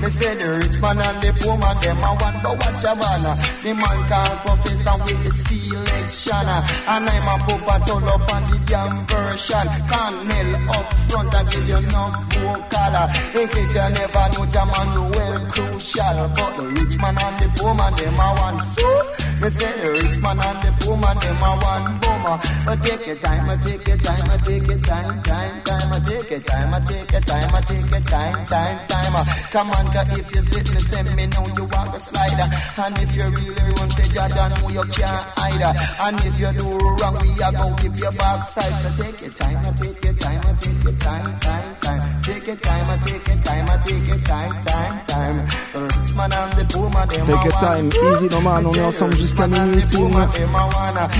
[0.00, 2.38] Me say the rich man and the poor man them a one.
[2.44, 3.24] But watch a man,
[3.64, 6.48] the man called professor with the selection.
[6.86, 9.66] And I'm a pop a turn up on the damn version.
[9.88, 12.94] Can't mail up front and give you no vocal.
[13.40, 16.18] In case you never know, Jaman well crucial.
[16.36, 19.25] But the rich man and the poor man them a one.
[19.36, 22.36] Me say the rich man and the poor man them a one boomer.
[22.64, 25.98] But take your time, I take your time, I take your time, time, time, I
[26.00, 29.12] take your time, I take your time, I take your time, time, time.
[29.12, 32.48] Uh, come on, cause if you sit me, send me know you want a slider.
[32.80, 35.64] And if you really run, say Jaja know you can't hide.
[36.00, 38.72] And if you do wrong, we are gonna give your backside.
[38.82, 42.05] So take your time, I take your time, I take your time, time, time.
[42.26, 45.46] Take your time, I take your time, I take your time, time, time.
[45.72, 48.74] The rich man and the poor man, them Take your time, easy no man, on
[48.74, 49.96] est ensemble jusqu'à minuit ici.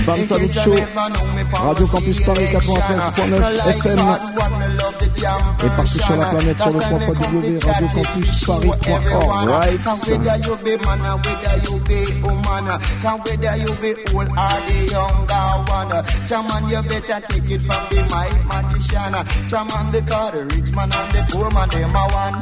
[0.05, 0.73] Bam Salut Show,
[1.53, 3.99] Radio Campus Paris 93.9 FM
[5.63, 9.47] et partout sur la planète sur le 3 www.radiocampusparis.org.
[9.47, 9.79] Right.
[10.07, 11.19] Whether you be man or
[11.63, 17.19] you be woman, and whether you be old or the younger one, Chaman, you better
[17.27, 19.15] take it from the mic magician.
[19.47, 22.37] Chaman, because the rich man and the poor man, them a one.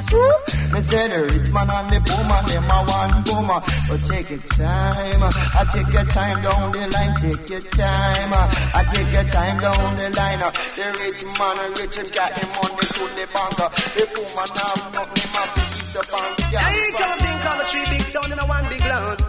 [0.72, 3.16] Me say the rich man and the poor man, them a one.
[3.28, 3.49] Boom.
[3.51, 8.82] But take your time, I take your time down the line, take your time, I
[8.91, 10.43] take your time down the line.
[10.76, 13.60] The rich man, rich him got him money to the bank.
[13.95, 16.34] The poor man have nothing, him have to eat the bank.
[16.51, 19.20] Yeah, you can't think of the three big sound in a one big land.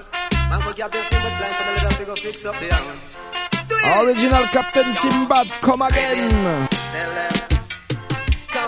[0.51, 3.01] Man could get this simple plan for the little figure fix up the hand.
[4.07, 6.68] Original Captain Sinbad, come again.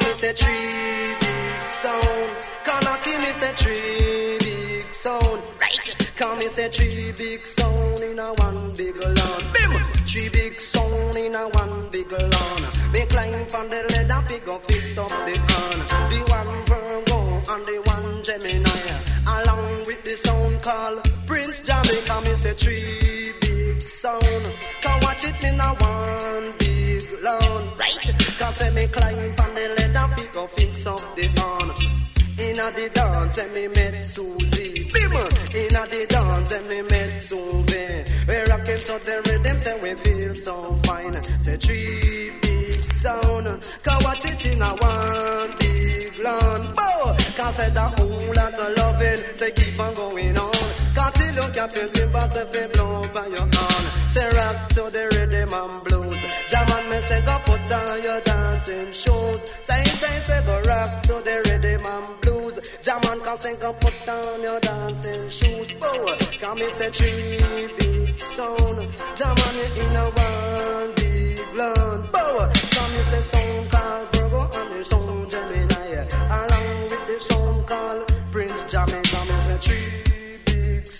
[0.08, 2.48] Me say three big sound.
[2.64, 5.42] Come to me say three big sound.
[6.16, 9.42] Come me say three big sound in a one big lawn.
[9.52, 9.72] Bim.
[10.06, 12.62] Three big sound in a one big lawn.
[12.90, 15.78] Me climb from the ladder, figure fix up the pan.
[16.10, 18.80] The one Virgo and the one Gemini.
[19.26, 24.52] Along with the sound called Prince Jamaica, me say three big sound.
[24.80, 27.67] Can watch it in a one big lawn.
[28.48, 31.68] Cause say me climb on the ladder, figure fix up the pan.
[32.38, 34.88] Inna the dance, and me met Susie.
[34.90, 35.12] Bim!
[35.12, 38.04] Inna the dance, and me met Susie.
[38.26, 41.22] We rockin' to the rhythm, say we feel so fine.
[41.40, 46.74] Say three big sound, cause watch it in a one big lawn.
[46.74, 47.16] Bow!
[47.36, 50.52] Cause say the whole lot of loving, say keep on going on.
[50.94, 53.77] Cause till you Simba, say fi blow by your horn.
[54.10, 56.20] Say rock to the rhythm and blues.
[56.48, 59.40] Jam on me, say go put on your dancing shoes.
[59.62, 62.58] Say, say, say go rock to the rhythm and blues.
[62.82, 65.72] Jam on, cause say go put on your dancing shoes.
[65.74, 66.16] Bow!
[66.40, 68.88] Cause me say three sound.
[69.14, 72.08] Jam on in a one big lawn.
[72.10, 72.48] Bow!
[72.48, 76.08] Cause me say sound called Virgo and the sound Gemini.
[76.38, 79.20] Along with the song called Prince Jamaica.
[79.28, 79.97] Me say three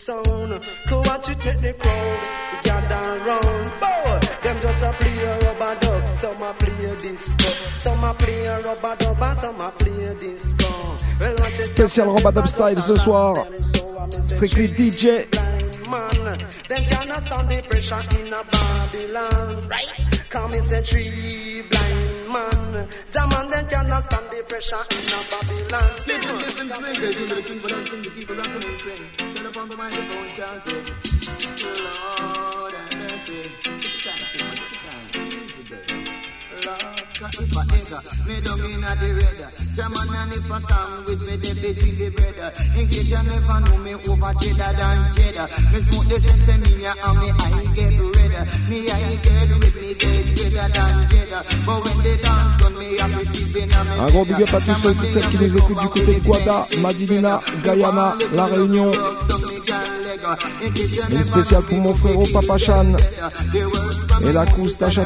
[0.09, 0.53] sound.
[0.87, 2.21] Come watch it the crowd
[2.65, 3.69] gather round.
[3.83, 7.49] Boy, them just a play a rubber dub, some a play disco,
[7.85, 10.69] some a play a rubber dub, and some a play disco.
[11.21, 13.35] Well, Spécial Robadub Style ce soir.
[14.23, 15.27] Strictly DJ.
[15.91, 16.39] man.
[16.69, 19.69] Them cannot stand the pressure in a Babylon.
[19.69, 19.93] Right?
[20.31, 22.89] Come and say three blind man.
[23.11, 25.89] Jaman, them cannot stand the pressure in a Babylon.
[26.07, 29.05] Living, living, swing, they do the king for dancing, the people rocking and sing.
[29.35, 30.85] Turn up on the microphone, chanting.
[31.85, 33.51] Lord, have mercy.
[33.63, 35.07] Take your time, sing, take your time.
[35.33, 36.11] Easy, baby.
[36.67, 37.67] Lord, cause if I
[38.27, 39.41] me down in a the red.
[39.75, 42.39] German and if a sandwich me the between the bread.
[42.79, 45.47] In case you never know me over cheddar than cheddar.
[45.75, 48.35] Me smoke the sesame and me eye get red.
[48.71, 51.43] Me eye get red, me get redder than cheddar.
[51.67, 54.43] But when they dance done, me have to see in a me Un gros big
[54.43, 57.41] up à tous ceux et toutes celles qui nous écoutent du côté de Guada, Madinina,
[57.63, 58.93] Guyana, La Réunion.
[61.11, 62.93] Une spéciale pour mon frérot Papa Chan.
[64.27, 65.05] Et la couche Tacha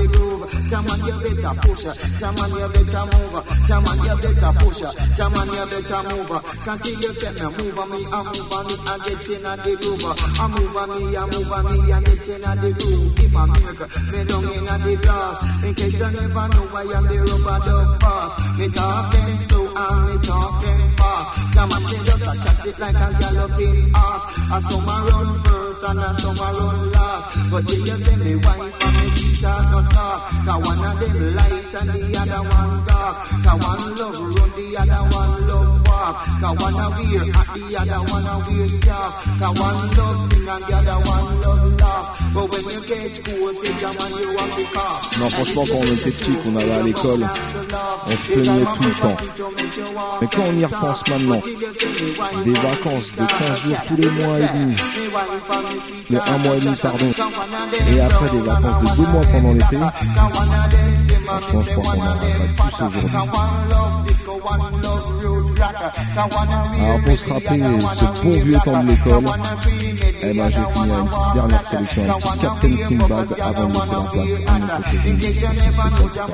[0.73, 1.85] Jam on, you better push,
[2.16, 3.37] jam on, you better move.
[3.68, 4.81] Jam on, you better push,
[5.12, 6.33] jam on, you better move.
[6.64, 9.73] Continue set me move on me, I move on me, I get in a the
[9.77, 10.01] groove.
[10.01, 13.20] I move on me, I move on me, I get in a the groove.
[13.20, 15.39] If I make, me down in a the glass.
[15.61, 18.33] In case you never know, I am the rubber dub boss.
[18.57, 21.53] Me talk them slow and me talk them fast.
[21.53, 24.23] Jam on, just a chat it like a galloping ass.
[24.57, 27.51] And some a run first and a some a run last.
[27.51, 30.20] But if you say me wife and me sister no talk.
[30.47, 33.16] Cause one of them light and the other one dark.
[33.43, 36.16] Cause one love run, the other one love walk.
[36.41, 39.12] Cause one a wear and the other one a wear scarf.
[39.41, 42.07] Cause one love sing and the other one love laugh.
[42.35, 45.18] But when you get cool, say jam and you want to cough.
[45.20, 47.28] Non, franchement, quand on était petit, qu'on allait à l'école,
[48.07, 49.16] on se plaignait tout le temps.
[50.20, 51.41] Mais quand on y repense maintenant,
[52.45, 54.76] des vacances de 15 jours tous les mois et demi,
[56.11, 57.12] de un mois et demi, pardon,
[57.93, 59.79] et après des vacances de deux mois pendant l'été,
[61.27, 62.25] franchement, je crois qu'on n'aura pas
[62.57, 63.09] tous aujourd'hui.
[66.81, 67.62] Alors pour se rappeler
[67.97, 69.25] ce bon vieux temps de l'école,
[70.25, 74.45] eh ben j'ai fini une petite dernière sélection, un petit Captain Simbad avant de laisser
[74.45, 76.27] la place à ce spécial.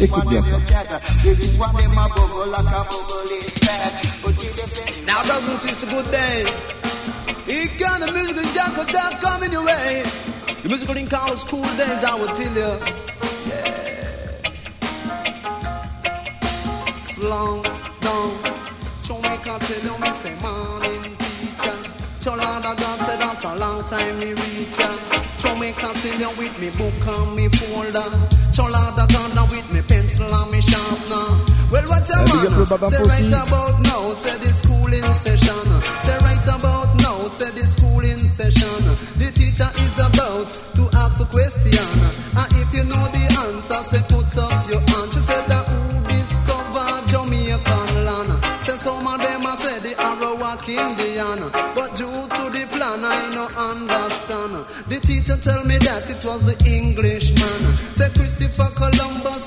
[0.00, 0.56] Écoute bien ça.
[5.06, 6.83] Now, brothers and sisters, good day.
[7.46, 10.02] He got the musical jackal that coming your way.
[10.62, 12.78] The musical in college school days, I will tell you.
[13.48, 13.84] Yeah.
[17.20, 17.62] Down.
[19.04, 21.76] Show me can't tell me say morning teacher.
[22.26, 24.96] Of God said after a long time me reach ya.
[25.38, 25.74] Show me
[26.18, 28.08] you with me book and me folder.
[28.98, 29.80] Of God now with me
[31.74, 35.66] Well, what a man say right about now, say the school in session.
[36.06, 38.78] Say right about now, say the school in session.
[39.18, 41.74] The teacher is about to ask a question.
[42.38, 45.10] And if you know the answer, say put up your hand.
[45.14, 48.64] She said that who discovered Jamaican land?
[48.64, 51.50] Say some of them I say the Arawak Indian.
[51.74, 54.62] But due to the plan, I no understand.
[54.86, 57.60] The teacher tell me that it was the Englishman.
[57.98, 59.46] Say Christopher Columbus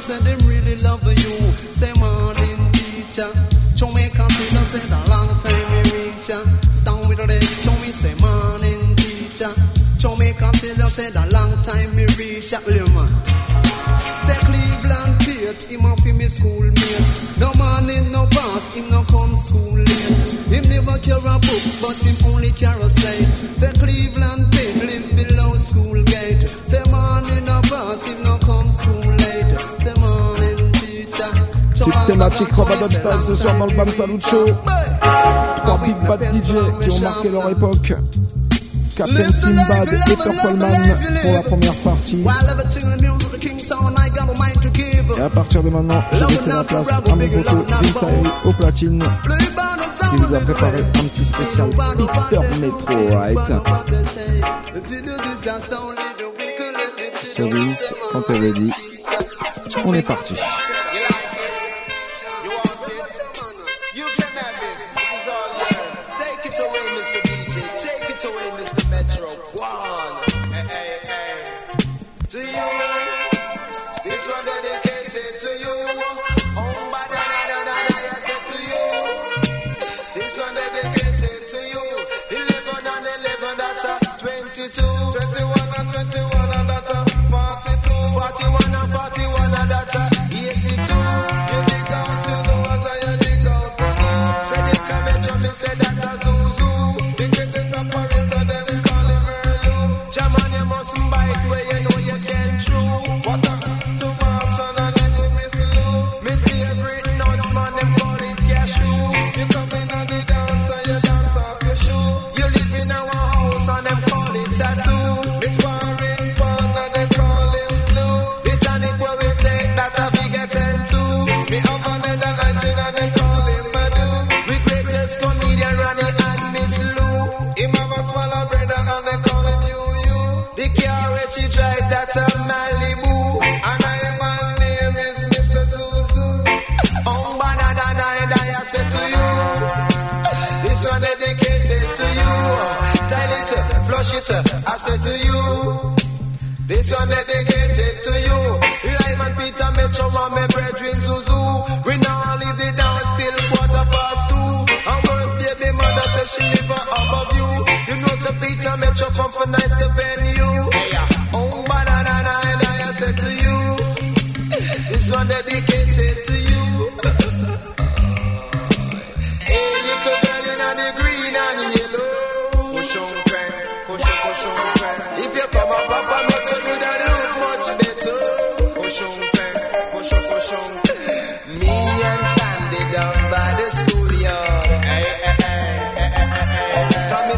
[0.00, 1.36] but say them really love you.
[1.76, 3.30] Say morning teacher.
[3.74, 6.40] Jamaica still say a long time we reach ya.
[6.80, 9.52] Stand with the show me say morning teacher.
[9.98, 12.58] Jamaica still say a long time we reach ya.
[12.94, 13.12] Man.
[14.24, 17.38] Say Cleveland Pate, him off him his schoolmate.
[17.38, 20.28] No morning, no pass, him no come school late.
[20.48, 23.29] Him never carry a book, but him only carry a slate.
[32.30, 34.46] Thématique Robadub Style ce soir dans le Bam Salut Show.
[35.56, 37.92] Trois big bad DJ qui ont marqué leur époque.
[38.96, 42.24] Captain Simbad et Purple Man pour la première partie.
[45.16, 48.04] Et à partir de maintenant, je laisse la place à mon poteau Vince
[48.44, 49.02] au platine
[50.10, 53.38] qui vous a préparé un petit spécial Peter Metro, right?
[57.38, 58.70] Vince, quand t'es ready,
[59.84, 60.34] on est parti.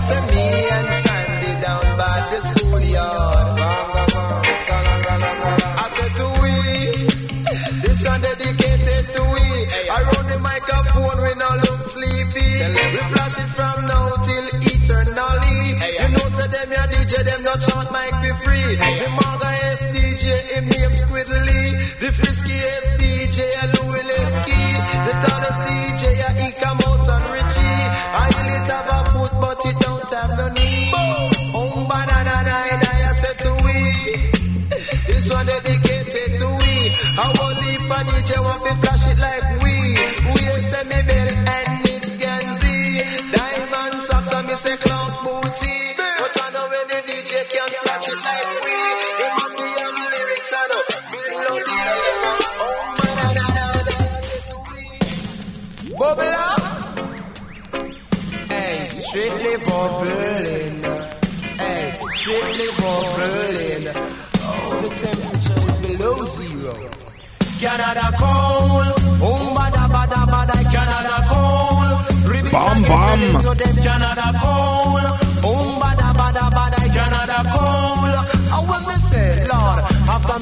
[0.03, 0.47] Say me
[0.77, 3.47] and Sandy down by the schoolyard.
[5.79, 6.57] I said to we,
[7.87, 9.47] this one dedicated to we.
[9.95, 12.51] Around the microphone we no look sleepy.
[12.95, 15.61] We flash it from now till eternally.
[15.79, 17.95] You know, say them ya DJ, them not chant
[18.43, 18.75] free.
[18.75, 21.63] The Maga S DJ, him name Squiddly.
[22.03, 24.63] The friskiest DJ, a Lui Lepke.
[25.07, 26.03] The tallest DJ,
[26.49, 26.82] Ika
[30.13, 30.91] have no knee.
[31.55, 33.79] Oh, banana, I said to we.
[35.09, 36.73] This one dedicated to we.
[37.17, 37.73] I want the
[38.13, 39.75] DJ want to flash it like we.
[40.35, 42.79] We say me bell and it's Ganzi.
[43.33, 45.83] Diamond socks and me say clowns booty.
[67.73, 68.93] Canada cold.
[69.23, 72.29] Oh, bada, bada, bada, Canada cold.
[72.29, 73.19] Ribbit Bam, bam.
[73.19, 74.23] get to them Canada.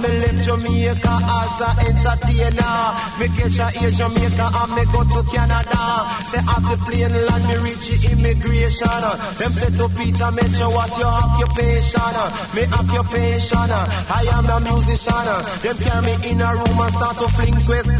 [0.02, 2.76] Me left Jamaica as a entertainer,
[3.18, 5.82] me catch a air Jamaica and me go to Canada.
[6.30, 9.02] Say after plane land me reach the immigration.
[9.38, 12.14] Them say to Peter Metro, what your occupation?
[12.56, 15.28] Me occupation, I am a musician.
[15.62, 17.90] Them carry me in a room and start to fling question.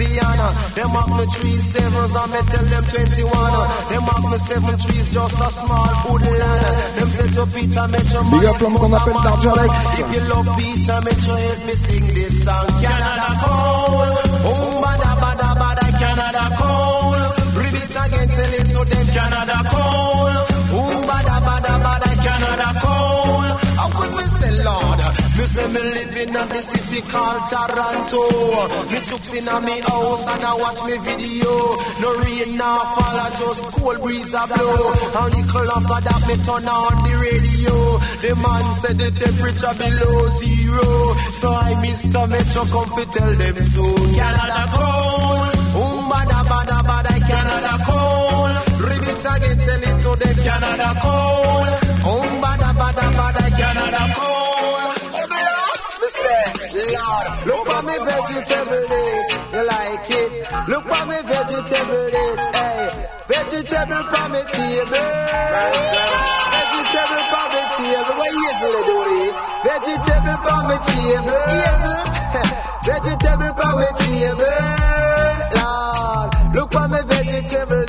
[0.76, 3.30] Them have me three sevens and me tell them 21.
[3.90, 6.64] Them have me seven trees, just a small woodland.
[6.96, 9.98] Them say to Peter Metro, Big up l'homme qu'on appelle Darjalex.
[10.00, 12.66] If you love Peter Metro, help me sing this song.
[12.84, 14.18] Canada cold,
[14.50, 17.22] oh bada bada bada Canada cold.
[17.58, 20.36] Ribbit again, tell it to them Canada cold,
[20.78, 21.59] oh bada bada bada
[25.50, 28.22] say me live in the city called Toronto.
[28.90, 31.54] Me chooks in me house and I watch me video.
[32.02, 34.94] No rain, no fall, I just cold breeze a blow.
[35.18, 37.74] And little after that me turn on the radio.
[38.22, 40.88] The man said the temperature below zero.
[41.40, 42.22] So I Mr.
[42.30, 43.86] Metro come to tell them so.
[44.18, 45.50] Canada cold,
[45.82, 48.54] um bada bada bada Canada cold.
[48.86, 51.74] Ribbit again tell it to them Canada cold,
[52.06, 52.89] um bada bada
[57.46, 60.30] look at me vegetable dish, you like it?
[60.68, 66.00] Look at me vegetable dish, hey, vegetable from me table.
[66.50, 69.32] Vegetable from me table, what is it do it?
[69.64, 71.82] Vegetable from me table, yes.
[72.86, 74.56] Vegetable from me table,
[75.56, 76.30] Lord.
[76.54, 77.79] Look at me vegetable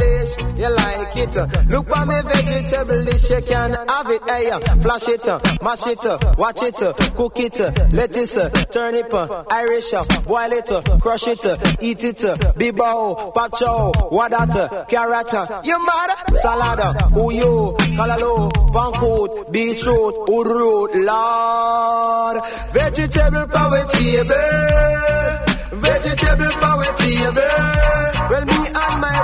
[0.62, 1.36] you like it?
[1.70, 4.22] Look at me vegetable dish, you can have it.
[4.30, 6.76] Hey, uh, flash it, uh, mash it, uh, watch it,
[7.16, 7.60] cook it,
[7.92, 8.38] lettuce,
[8.72, 9.14] turnip,
[9.52, 9.92] Irish,
[10.26, 10.70] boil it,
[11.02, 11.44] crush it,
[11.82, 15.34] eat it, bibo, oh, pap chow, oh, what that, carrot,
[15.66, 16.10] you mad?
[16.36, 16.80] Salad,
[17.14, 22.44] uyo, kalalo, pancake, beetroot, urut, Lord.
[22.74, 24.36] Vegetable power table.
[25.82, 27.92] Vegetable power table.
[28.30, 28.71] Well, me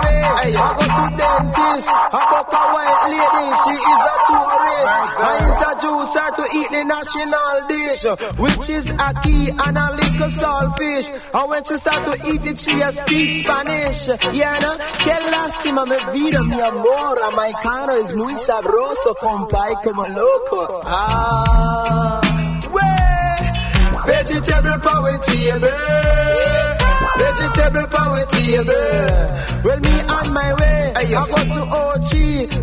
[0.04, 0.22] way.
[0.38, 1.88] I go to dentist.
[1.90, 3.48] I book a white lady.
[3.64, 4.96] She is a tourist.
[5.18, 8.04] I introduce her to eat the national dish,
[8.38, 11.08] which is ackee and a little saltfish.
[11.34, 14.08] And when she start to eat it, she speaks Spanish.
[14.34, 14.78] Yeah, no?
[15.04, 17.18] Que lástima me vida, mi amor.
[17.36, 20.82] My caro es muy sabroso, compay como loco.
[20.86, 22.22] Ah,
[22.72, 23.38] way.
[24.06, 26.57] Vegetable power table.
[27.18, 29.48] Vegetable power table.
[29.64, 30.94] Well, me on my way.
[30.98, 32.14] I go to OG.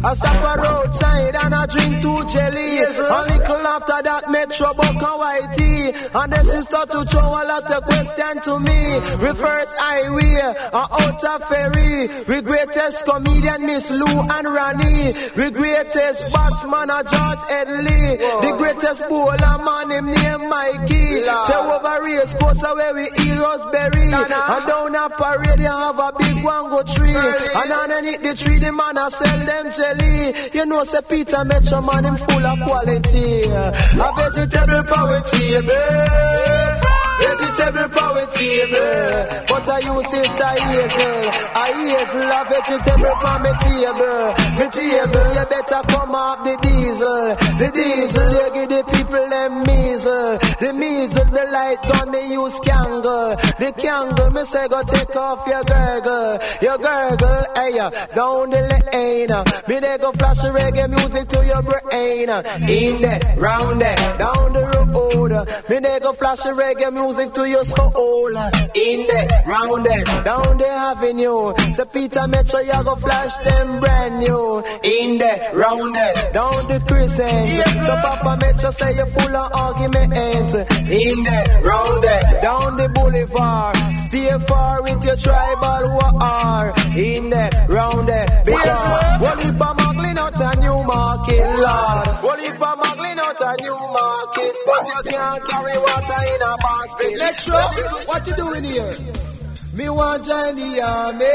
[0.04, 2.98] I stop a roadside and I drink two jellies.
[2.98, 5.92] A little after that, Metro Book and tea.
[6.14, 8.94] And then she start to throw a lot of questions to me.
[9.22, 10.40] Reverse highway,
[10.72, 12.08] a outer ferry.
[12.28, 15.14] We greatest comedian Miss Lou and Ronnie.
[15.36, 18.18] We greatest batsman a George Edley.
[18.18, 21.24] The greatest bowler man him name Mikey.
[21.46, 24.10] Say over race course where we heroes bury.
[24.46, 27.14] And down a parade you have a big wango tree.
[27.14, 30.34] And underneath the tree the man a sell them jelly.
[30.52, 33.42] You know say Peter Metro man him full of quality.
[33.48, 33.72] A
[34.16, 36.63] vegetable power table.
[37.24, 39.44] Vegetable power table.
[39.48, 41.24] But I use sister Hazel.
[41.56, 44.28] I Hazel a vegetable for me table.
[44.58, 47.34] Me table, you better come off the diesel.
[47.60, 50.38] The diesel, you give the people them measles.
[50.60, 53.36] The measles, the light gun, me use candle.
[53.58, 56.38] The candle, me say go take off your gurgle.
[56.60, 58.60] Your gurgle, hey, uh, down the
[58.92, 59.30] lane.
[59.30, 59.44] Uh.
[59.68, 62.28] Me they go flash reggae music to your brain.
[62.28, 62.42] Uh.
[62.68, 65.32] In there, round there, down the road.
[65.70, 68.36] Me they go flash reggae music to your soul.
[68.74, 71.54] In there, round there, down the avenue.
[71.72, 74.62] Say Peter Metro, you go flash them brand new.
[74.82, 77.48] In there, round there, down the crescent.
[77.48, 80.12] Yes, so Papa Metro say you full of argument.
[80.90, 83.76] In there, round there, down the boulevard.
[84.08, 86.74] Stay far with your tribal war.
[86.96, 89.83] In there, round there, if I'm
[90.14, 92.08] muggling out a new market, Lord?
[92.22, 94.54] What if I'm muggling out a new market?
[94.66, 97.18] But you can't carry water in a basket.
[97.18, 97.60] Metro,
[98.06, 98.96] what you doing here?
[99.74, 101.26] Me want join the army.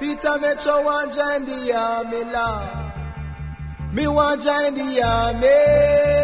[0.00, 3.94] Peter Metro want join the army, Lord.
[3.94, 6.17] Me want join the army.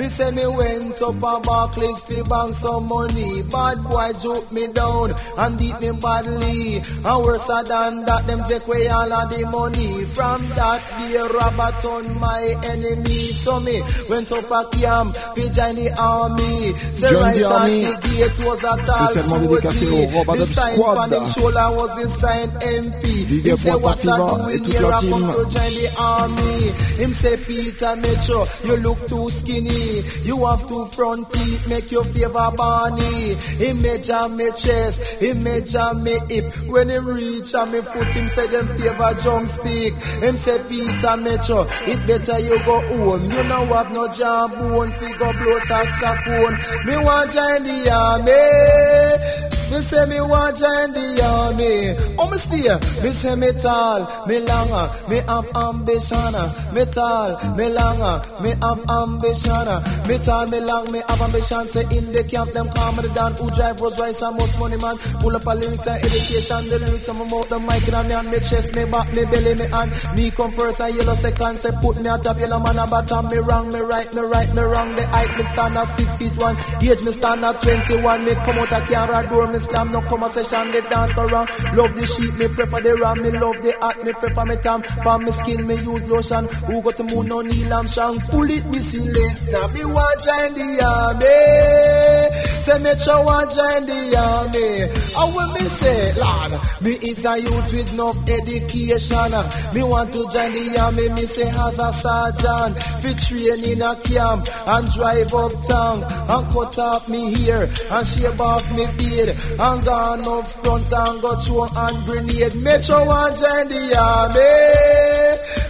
[0.00, 3.42] Me say me went up a Barclays to bank some money.
[3.52, 6.80] Bad boy joke me down and beat me badly.
[7.04, 10.06] And worse than that, them take away all of the money.
[10.16, 12.40] From that day, Robert on my
[12.72, 13.28] enemy.
[13.36, 13.76] So me
[14.08, 16.72] went up a camp, to join the army.
[16.96, 17.84] Say Join right the at army.
[17.84, 20.40] the gate was a tall Spécialement dédicacé au soldier.
[20.40, 20.96] The sign Squad.
[20.96, 22.48] on him shoulder was the sign
[22.80, 23.44] MP.
[23.44, 26.56] Him say what I do in here, I come to join the army.
[27.04, 29.89] Him say Peter Metro, you look too skinny.
[30.24, 33.34] You have two front teeth, make your favor Barney.
[33.58, 36.44] He measure me chest, he measure me hip.
[36.68, 39.94] When him reach on me foot, him say them favor jump stick.
[40.22, 43.24] Him say Peter Metro, it better you go home.
[43.30, 46.54] You know have no jam bone, figure blow saxophone.
[46.86, 49.50] Me want join the army.
[49.70, 51.94] Me say me want join the army.
[52.18, 52.74] Oh, me stay.
[53.02, 56.34] Me say me tall, me longer, me have ambition.
[56.74, 59.69] Me tall, me longer, me have ambition.
[60.08, 61.68] Me tall, me long, me have ambition.
[61.68, 64.58] Say in the camp, them call me the Dan who drive Rolls Royce and most
[64.58, 64.96] money man.
[65.22, 66.62] Pull up a lyrics and education.
[66.66, 69.22] The lyrics on my mouth, the mic in me and me chest, me back, me
[69.30, 69.90] belly, me hand.
[70.16, 71.56] Me come first and yellow second.
[71.58, 73.28] Say put me on top, yellow man a bottom.
[73.30, 74.90] Me wrong, me right, me right, me wrong.
[74.96, 76.56] The height me stand at six feet one.
[76.82, 78.24] Age me stand at 21.
[78.24, 80.72] Me come out a camera door, me slam no conversation.
[80.72, 81.48] They dance around.
[81.76, 83.22] Love the sheep, me prefer the ram.
[83.22, 84.82] Me love the hat, me prefer me tam.
[84.82, 86.44] For me skin, me use lotion.
[86.66, 88.18] Who got the moon, no Neil Armstrong.
[88.32, 89.59] Pull it, me select.
[89.60, 92.30] Now me want join the army.
[92.64, 94.88] say Metro want join the army.
[94.88, 99.32] And when me say, Lord, me is a youth with no education.
[99.76, 102.72] Me want to join the army, me say as a sergeant.
[103.04, 108.06] Fi train in a camp and drive up town and cut off me hair and
[108.08, 112.56] shave off me beard and gone up front and go through hand grenade.
[112.64, 115.20] Metro want join the army.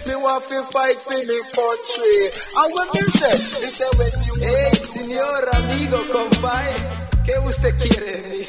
[0.07, 2.31] Me want to fight for me country.
[2.55, 3.35] And when me say,
[3.81, 6.73] me say when you Hey, señor amigo, compadre,
[7.25, 8.47] ¿qué usted quiere mí?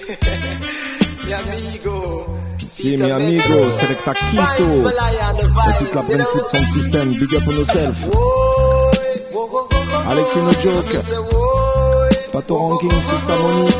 [1.26, 2.26] mi amigo.
[2.68, 7.54] Si, mi amigo, Selecta Quito et toute la Brain Food Sound System, big up on
[7.56, 7.96] yourself.
[10.08, 10.98] Alexis No Joke,
[12.32, 12.88] Pato Ranking,
[13.42, 13.72] Money,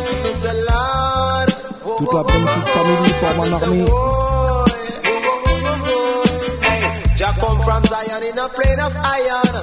[1.98, 4.22] toute la Brain Food Family forme un army.
[7.23, 9.55] Jah come from Zion in a plane of iron.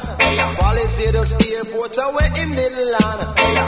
[0.56, 1.24] Policy the
[1.60, 3.20] airport away him did land.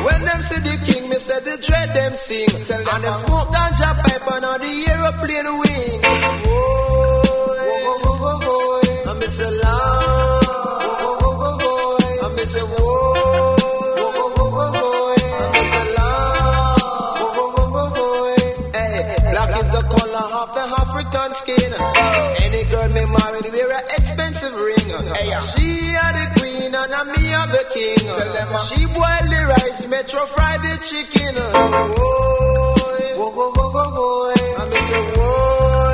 [0.06, 2.48] When them see the king, me say the dread them sing.
[2.48, 6.00] And them smoke ganja pipe on the aeroplane wing.
[6.48, 7.60] Oh,
[9.08, 10.02] I miss a land.
[12.24, 13.12] I miss a war.
[15.36, 15.72] I miss
[26.84, 27.97] and I'm me are the king.
[28.65, 31.36] She boil the rice, metro fry the chicken.
[31.38, 32.73] Oh,
[34.57, 35.93] I miss a boy.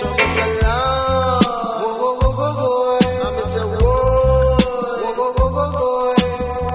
[0.00, 1.44] So miss a lamb.
[3.22, 4.58] I miss a boy.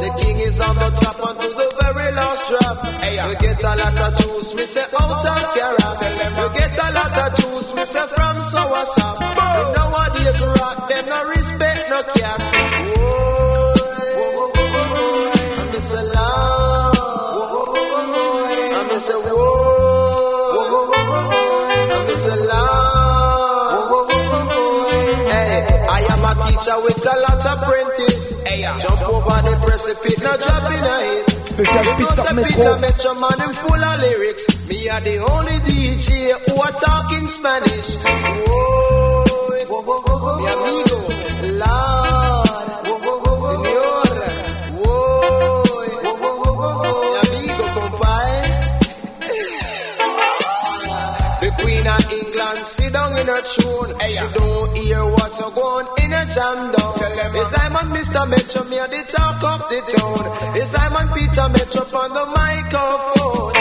[0.02, 2.78] The king is on the top until the very last drop.
[3.28, 6.00] You get a lot of juice, me say out of carrot.
[6.40, 9.20] You get a lot of juice, me say from sour sap.
[9.76, 11.51] Nowadays rock, them no respect
[11.92, 12.40] no cat.
[14.16, 14.52] Whoa,
[15.60, 16.96] I miss a lamb.
[18.78, 20.92] I miss a whoa.
[21.92, 24.08] I miss a lamb.
[25.32, 25.68] Hey,
[25.98, 28.26] I am a teacher with a lot of apprentice.
[28.48, 31.28] Hey, jump over the precipice, no dropping a hit.
[31.52, 32.52] Spécial You know Peter say Metro.
[32.56, 34.44] Peter Metro man, him full of lyrics.
[34.70, 36.10] Me are the only DJ
[36.48, 37.90] who are talking Spanish.
[38.48, 40.91] Whoa, mi amigo,
[52.72, 53.92] sit down in her throne.
[54.00, 56.94] She don't hear what's a going in a jam down.
[57.36, 58.30] Is I'm on Mr.
[58.30, 60.58] Metro, me at the talk of the town.
[60.58, 63.61] Is I'm on Peter Metro on the microphone.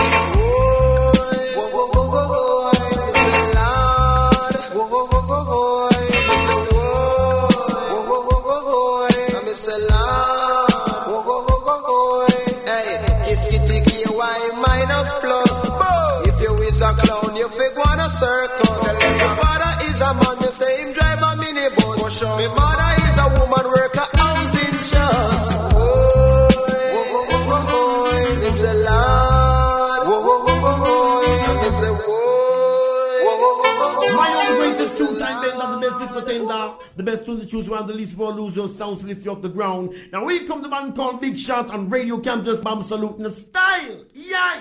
[37.50, 39.94] To choose one, the least for lose your sounds lift you off the ground.
[40.12, 43.32] Now we come the band called Big Shot and Radio Campus Bomb Salute in the
[43.32, 44.04] style.
[44.14, 44.60] Yay!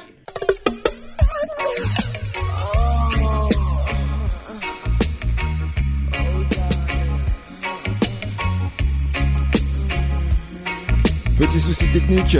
[11.37, 12.37] Petit souci technique.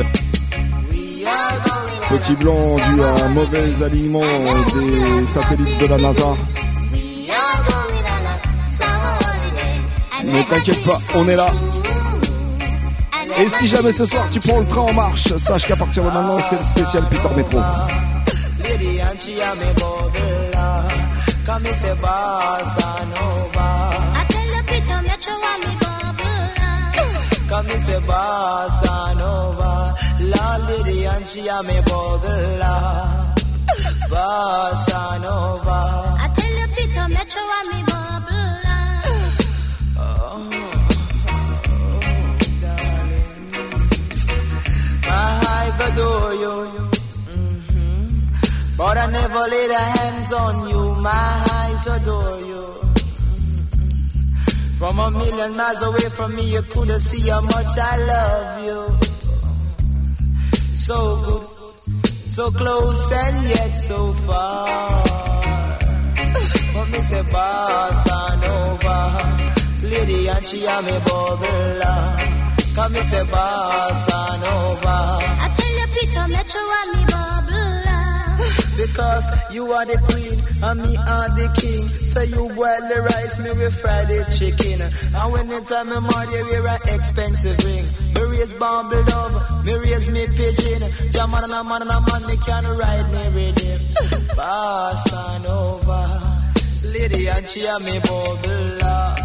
[2.10, 6.36] Petit blanc dû à un mauvais alignement des satellites de la NASA.
[10.32, 11.48] Mais t'inquiète pas, on est là.
[13.40, 16.10] Et si jamais ce soir tu prends le train en marche, sache qu'à partir de
[16.10, 17.70] maintenant c'est le spécial Peter a bubble
[27.50, 32.62] Come me say bossa nova Lord lady and she a me bubble
[34.10, 35.80] Bossa nova.
[36.20, 37.89] I tell the Peter Metro want me
[45.90, 46.54] adore you
[47.36, 48.78] Mhm.
[48.78, 52.66] But I never laid a hands on you My eyes adore you.
[54.80, 58.82] From a million miles away from me You couldn't see how much I love you
[60.78, 61.46] So good
[62.36, 65.04] So close and yet so far
[66.74, 67.24] But me say
[68.44, 69.49] nova
[69.90, 72.18] Lady and she a me bubble uh,
[72.76, 74.98] Come me say bossa nova
[75.42, 77.90] I tell the Peter metro and me Babylon.
[78.78, 81.90] Because you are the queen and me are the king.
[82.06, 84.80] So you boil the rice, me we fry the chicken.
[84.80, 87.86] And when the time me money, we wear an expensive ring.
[88.16, 90.86] Me raise bumble love, me raise me pigeon.
[91.12, 93.80] Jaman and a man and a man, me can ride me rhythm.
[94.38, 95.40] Boss on.
[96.94, 99.19] Lady and she and me bubble uh.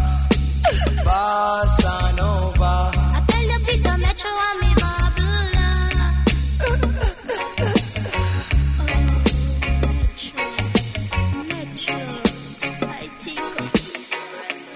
[1.03, 2.63] Boss on over.
[2.63, 6.25] I tell you, Peter, metro and me Babylon.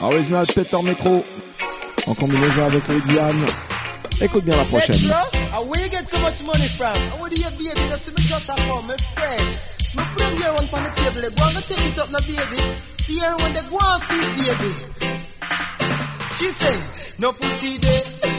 [0.01, 1.23] Oh, Original Peter Metro.
[2.07, 3.45] En combinaison avec Lydiane.
[4.21, 4.95] Écoute bien la prochaine.
[5.67, 6.95] Where you get so much money from?
[6.95, 7.81] And where do you baby?
[7.89, 9.57] You see me just a come, me fresh.
[9.89, 12.19] So me bring your one on the table, go and go take it up now,
[12.19, 12.59] baby.
[12.97, 14.71] See her when they go and feed, baby.
[16.35, 18.38] She say, no putty there.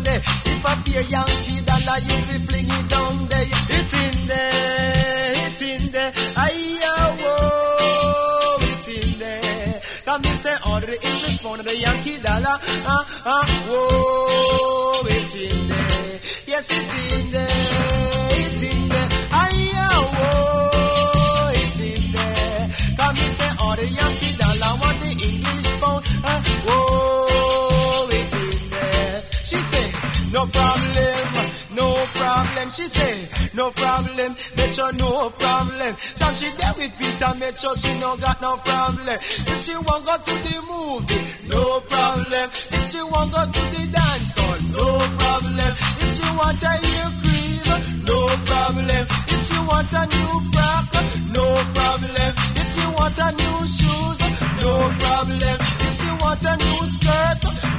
[0.03, 0.19] There.
[0.19, 1.25] When they put it on the and.
[1.61, 3.47] If I you be fling it down there.
[3.69, 6.11] It's in there, it's in there.
[6.37, 9.81] Aye, whoa, it's in there.
[10.05, 12.57] Come me say all the English pound the Yankee dollar.
[12.85, 16.19] Ah, ah, whoa, it's in there.
[16.47, 17.47] Yes, it's in there,
[18.41, 19.09] it's in there.
[19.31, 19.71] Aye,
[20.17, 22.69] whoa, it's in there.
[22.97, 23.87] Come me say all the
[32.91, 33.15] say,
[33.55, 35.95] no problem, make sure no problem.
[35.95, 39.17] From she there with Peter, make sure she no got no problem.
[39.17, 42.47] If she want go to the movie, no problem.
[42.75, 44.87] If she want go to the dance hall, no
[45.23, 45.71] problem.
[46.03, 47.51] If she want a ear cream,
[48.07, 48.19] no
[48.49, 49.03] problem.
[49.31, 50.91] If she want a new frock,
[51.31, 51.45] no
[51.77, 52.31] problem.
[52.59, 54.19] If she want a new shoes,
[54.59, 55.57] no problem.
[55.87, 56.81] If she want a new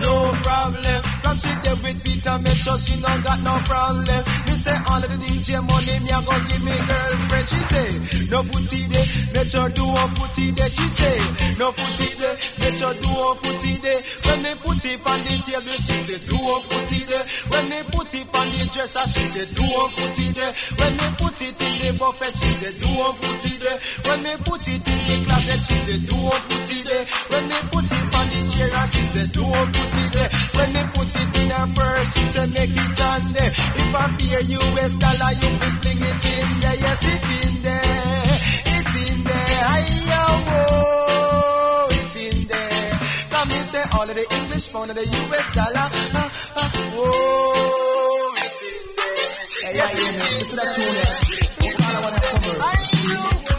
[0.03, 1.01] no problem.
[1.23, 4.21] From she there with Peter, make sure she no got no problem.
[4.47, 7.47] Me say all of the DJ money, me a go give me girlfriend.
[7.49, 7.89] She say
[8.31, 10.71] no put it there, make sure do one put it there.
[10.71, 11.17] She say
[11.59, 14.01] no put it there, make sure do one put it there.
[14.27, 17.25] When me put it on the table, she say do one put it there.
[17.53, 20.53] When me put it on the dresser, she say do one put it there.
[20.79, 23.79] When me put it in the buffet, she say do one put it there.
[24.07, 27.05] When me put it in the closet, she say do one put it there.
[27.33, 30.31] When me put it on the chair, she say do one put it there.
[30.57, 33.51] When me put it in her purse, she say make it on there.
[33.53, 36.77] If I fear US dollar, you can fling it in there.
[36.85, 38.37] Yes, it's in there.
[38.75, 39.63] It's in there.
[39.73, 42.93] Hiya, whoa, it's in there.
[43.31, 45.87] Come me say all of the English pound and the US dollar.
[46.15, 49.75] Ah, ah, whoa, it's in there.
[49.75, 51.19] Yes, it's in there.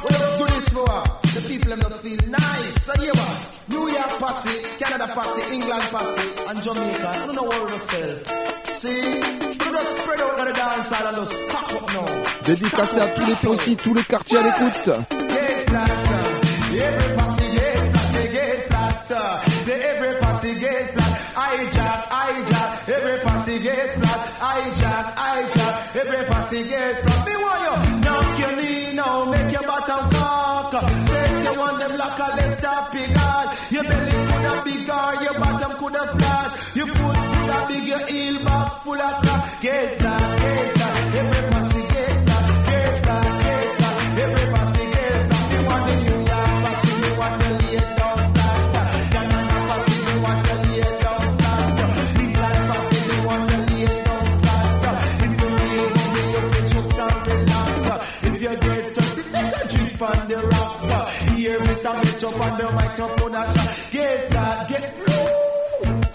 [0.04, 0.96] What else do this for?
[1.34, 2.74] The people them not feel nice.
[2.86, 2.94] So
[4.24, 4.46] what?
[4.46, 7.10] New York posse, Canada posse, England posse, and Jamaica.
[7.10, 8.14] I don't know what to sell.
[8.78, 8.90] See?
[8.90, 12.08] You just spread out on the dance hall and just cock up now.
[12.46, 14.90] Dédicacé à tous les possis, tous les quartiers à l'écoute.
[37.74, 39.62] Coulda your heel back full of crack.
[39.62, 41.16] Get flat, get flat.
[41.16, 42.46] Every posse get flat.
[42.68, 43.96] Get flat, get flat.
[44.24, 45.46] Every posse get flat.
[45.52, 46.84] Me want the New posse,
[49.84, 54.98] me want to lay down me want to lay down me want to lay down.
[55.24, 57.96] If you lay down, me you can choke down the.
[58.24, 61.10] If you get thirsty, take a drink on the rock.
[61.36, 61.94] Here, Mr.
[62.04, 65.53] Mitch up on the microphone and shout, get flat, get low.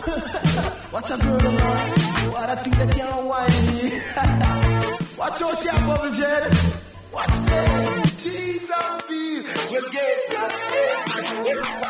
[0.92, 2.32] Watch a girl, man.
[2.32, 4.00] What a thing that can't whine me.
[5.18, 6.54] Watch how she a bubble jet.
[7.12, 8.14] Watch that.
[8.22, 9.42] Cheese and feel.
[9.70, 11.88] Well, get flat.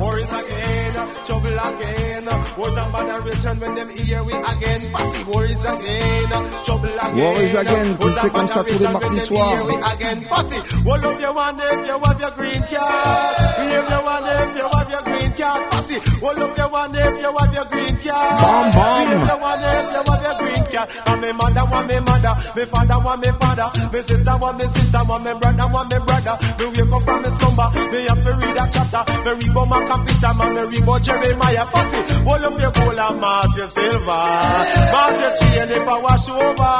[0.00, 0.94] Worries again,
[1.24, 2.24] trouble again.
[2.58, 4.92] Wars and botheration when them hear we again.
[4.92, 6.28] Passive worries again,
[6.64, 7.16] trouble again.
[7.16, 9.62] Worries again, puis c'est comme ça tous les mardis soirs.
[9.66, 10.56] We again, pussy.
[10.86, 13.36] All of you want if you have your green card.
[13.58, 14.73] If you want if you
[15.74, 15.98] have your green card, pussy.
[16.24, 18.40] All of you want if you have your green card.
[18.40, 19.06] Bam, bam.
[19.10, 20.88] If you want if you have your green card.
[21.06, 24.64] And me mother want me mother, me father want me father, me sister want me
[24.64, 26.34] sister, want me brother want me brother.
[26.58, 29.02] Me wake up from me slumber, me have to read a chapter.
[29.24, 31.66] Me read about my computer, man, me read about Jeremiah.
[31.70, 34.24] Pussy, hold up your gold and mass your silver,
[34.94, 36.74] mass your chain if I wash over.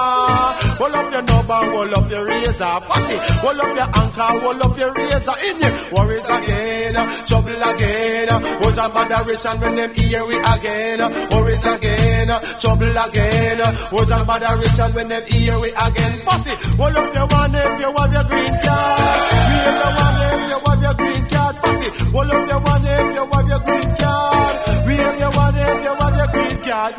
[0.78, 4.78] Hold up your number, hold up your razor, pussy, hold up your anchor, hold up
[4.78, 5.36] your razor.
[5.45, 6.95] In you, worries again,
[7.26, 8.28] trouble again.
[8.61, 11.01] Was a moderation when them hear we again.
[11.32, 12.28] Worries again,
[12.61, 13.59] trouble again.
[13.93, 16.14] Was a moderation when them hear we again.
[16.26, 19.20] Pussy, hold up your one if you have your green card.
[19.49, 21.57] We have your one if you have your green card.
[21.64, 24.57] Pussy, hold up your one if you have your green card.
[24.87, 26.95] We have your one if you have your green card.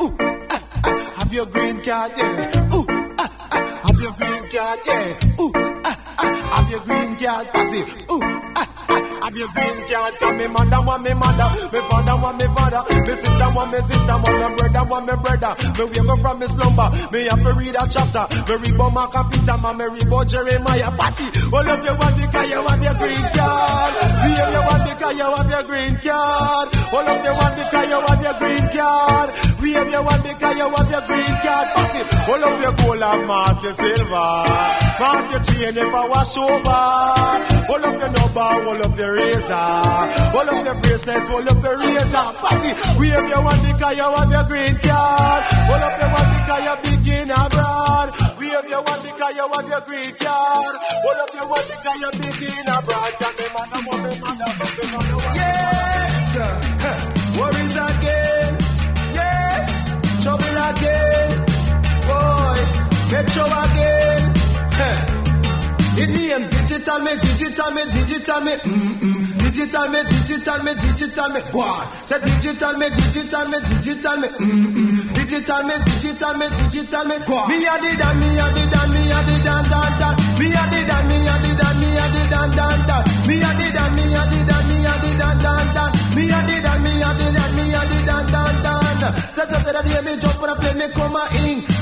[0.00, 0.16] Ooh,
[0.50, 2.74] ah, ah, have your green card, yeah.
[2.74, 2.86] Ooh,
[3.18, 5.40] ah, ah, have your green card, yeah.
[5.40, 5.52] Ooh,
[5.84, 7.46] ah, ah, have your green card.
[7.52, 7.80] Pussy,
[8.10, 8.20] ooh,
[8.56, 8.68] ah,
[9.22, 9.74] have your green.
[9.86, 13.78] Come me mother want me mother, me father want me father, me sister want me
[13.80, 15.52] sister, want me brother want me brother.
[15.78, 18.24] Me wake up from me slumber, me have to read a chapter.
[18.50, 20.90] Me read about my computer, man, me read about Jeremiah.
[20.98, 23.92] Passy, all of you want because you have your green card.
[24.26, 26.68] Me and you want because you have your green card.
[26.92, 29.28] All of you want because you have your green card.
[29.62, 31.66] We have your one because you have your green card.
[31.74, 34.28] Passy, all of your gold and mass your silver,
[35.00, 36.82] mass your chain if I wash over.
[37.66, 39.54] All of your number, all of your razor,
[40.36, 42.24] all of your bracelets, all of your razor.
[42.38, 42.70] Passy,
[43.00, 45.42] we have your one because you have your green card.
[45.66, 48.08] All of your one because you begin abroad.
[48.38, 50.74] We have your one because you have your green card.
[50.76, 53.12] All of your one because you begin abroad.
[53.18, 56.96] Can me me mother, me mother, want me Yes, huh.
[57.40, 58.52] worries again.
[59.16, 59.64] Yes,
[60.22, 61.36] trouble again.
[62.06, 62.58] Boy,
[63.10, 63.95] metro again.
[65.96, 66.04] Huh.
[66.04, 69.38] The name digital me, digital me, digital me, mm-mm.
[69.40, 71.88] Digital me, digital me, digital me, what?
[72.04, 75.14] Say digital me, digital me, digital me, mm-mm.
[75.16, 77.48] Digital me, digital me, digital me, what?
[77.48, 80.14] Me a the dan, me a the dan, me a the dan, dan, dan.
[80.36, 83.02] Me a the dan, me a the dan, me a the dan, dan, dan.
[83.24, 85.90] Me a the dan, me a the dan, me a the dan, dan, dan.
[86.12, 88.54] Me a the dan, me a the dan, me a the dan, dan,
[89.00, 89.12] dan.
[89.32, 91.75] Set up the day me jump on a plane, me come a England.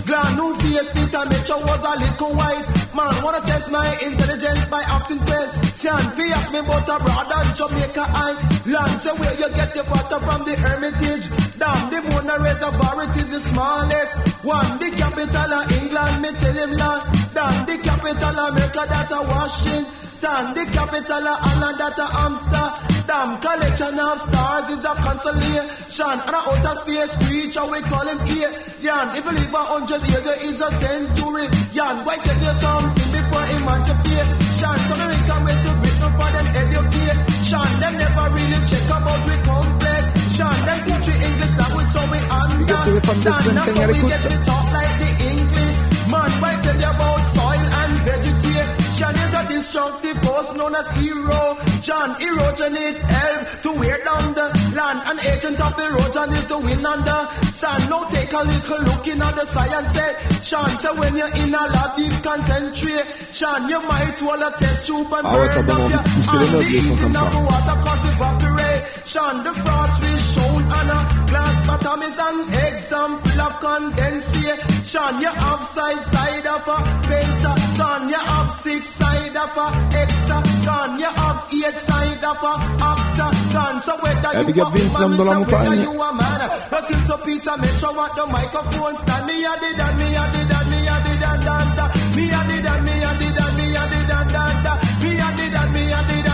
[0.74, 2.66] Face, Peter, me show was a little white.
[2.94, 6.02] Man, wanna test my intelligence by asking question.
[6.16, 9.00] Be up me but abroad and Jamaica Island.
[9.00, 11.30] Say where you get your butter from the Hermitage.
[11.58, 14.78] Damn, the Mona Reservoir, it is the smallest one.
[14.80, 17.66] The capital of England, me tell him London.
[17.70, 20.03] The capital of America, that's a Washington.
[20.24, 23.28] The capital of Ireland, that's a Amsterdam.
[23.44, 26.16] Collection of stars is the consolation.
[26.16, 29.06] And outer space creature, we call him alien.
[29.20, 31.44] If you live a hundred years, there is a century.
[31.76, 34.32] Yan, why tell you something before emancipation?
[34.64, 37.68] So we come with to Britain for them education.
[37.84, 40.56] Them never really check about we complexion.
[40.64, 42.16] Them teach we English language so we
[42.64, 43.60] Big up to the fans de understand.
[43.60, 45.76] That's how we get to talk like the English.
[46.08, 49.33] Man, why tell you about soil and vegetation?
[49.54, 51.56] Destructive force known as hero.
[51.80, 54.98] John is help to wear down the land.
[55.06, 57.88] An agent of the erosion is the wind and the sun.
[57.88, 60.78] Now take a little look in at the science section.
[60.82, 65.24] So when you're in a lab, deep concentration, you might want to test tube and
[65.26, 66.82] Ah ouais, ça burn donne up your hand.
[66.82, 67.30] sons comme ça.
[67.30, 69.44] The water cause evaporation.
[69.44, 70.13] The frost we
[71.66, 75.12] bottom is an example of condensation.
[75.20, 76.76] You have side side of a
[77.08, 78.08] pentagon.
[78.08, 80.98] You have six side of a hexagon.
[80.98, 82.52] You have eight side of a
[82.84, 83.80] octagon.
[83.82, 86.40] So whether you big up a Vince woman, whether you a man.
[86.70, 89.26] Just in so Peter Metro at the microphone stand.
[89.26, 91.84] Me a did and me a did and me a did and dan da.
[92.16, 94.72] Me a did and me a did and me a did and dan da.
[95.02, 96.33] Me a did and me a did and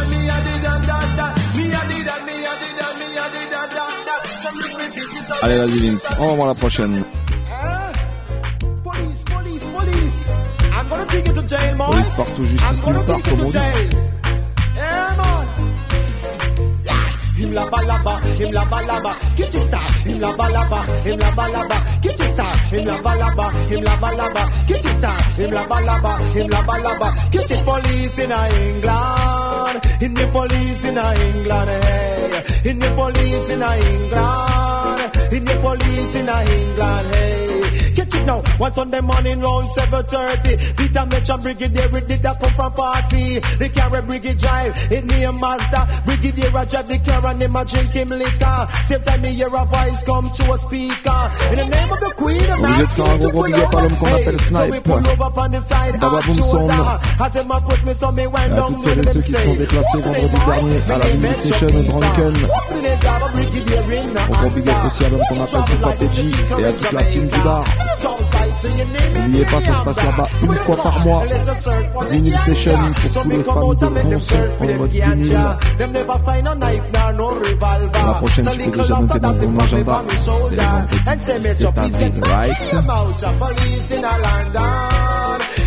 [5.42, 7.04] Allez, vas-y Vince, on va voir la prochaine.
[8.82, 10.24] Police, police, police.
[10.72, 11.90] I'm gonna take you to jail, man.
[11.90, 14.10] Police partout, justice I'm gonna nulle part, take you comme on to dit.
[17.40, 19.80] Him la balaba, him la balaba, get it star.
[20.04, 22.56] Him la balaba, him la balaba, get it star.
[22.68, 25.22] Him la balaba, him la balaba, get it star.
[25.40, 29.80] Him la balaba, him la balaba, get it police in England.
[30.02, 32.70] In the police in England, hey.
[32.70, 35.32] In the police in England.
[35.32, 37.94] In the police in England, hey.
[37.94, 38.42] Get it now.
[38.58, 40.76] One Sunday morning round 7.30.
[40.76, 43.38] Peter Mitchell Brigadier, we did that come from party.
[43.60, 46.02] The carry Brigade drive, it me a Mazda.
[46.04, 48.66] Brigadier drive the car and him a drink him liquor.
[48.84, 51.20] Same time me hear a voice come to a speaker.
[51.50, 52.58] In the name of the Queen of
[52.90, 54.88] faire un gros gros big up à l'homme qu'on appelle Snipe.
[56.00, 56.20] D'abord.
[57.20, 57.30] À
[58.66, 62.34] toutes celles et ceux qui sont déplacés vendredi dernier à la Mini Session Drunken.
[64.16, 66.16] Un gros big up aussi à l'homme qu'on appelle Papa PJ
[66.58, 67.64] et à toute la team du bar.
[69.14, 71.22] N'oubliez pas, ça se passe là-bas une fois par mois.
[72.10, 75.38] Vinyl Session pour tous les fans de bon son en mode vinyle.
[78.06, 80.02] La prochaine, je peux déjà noter dans mon agenda.
[80.16, 82.56] C'est vendredi cette année, right?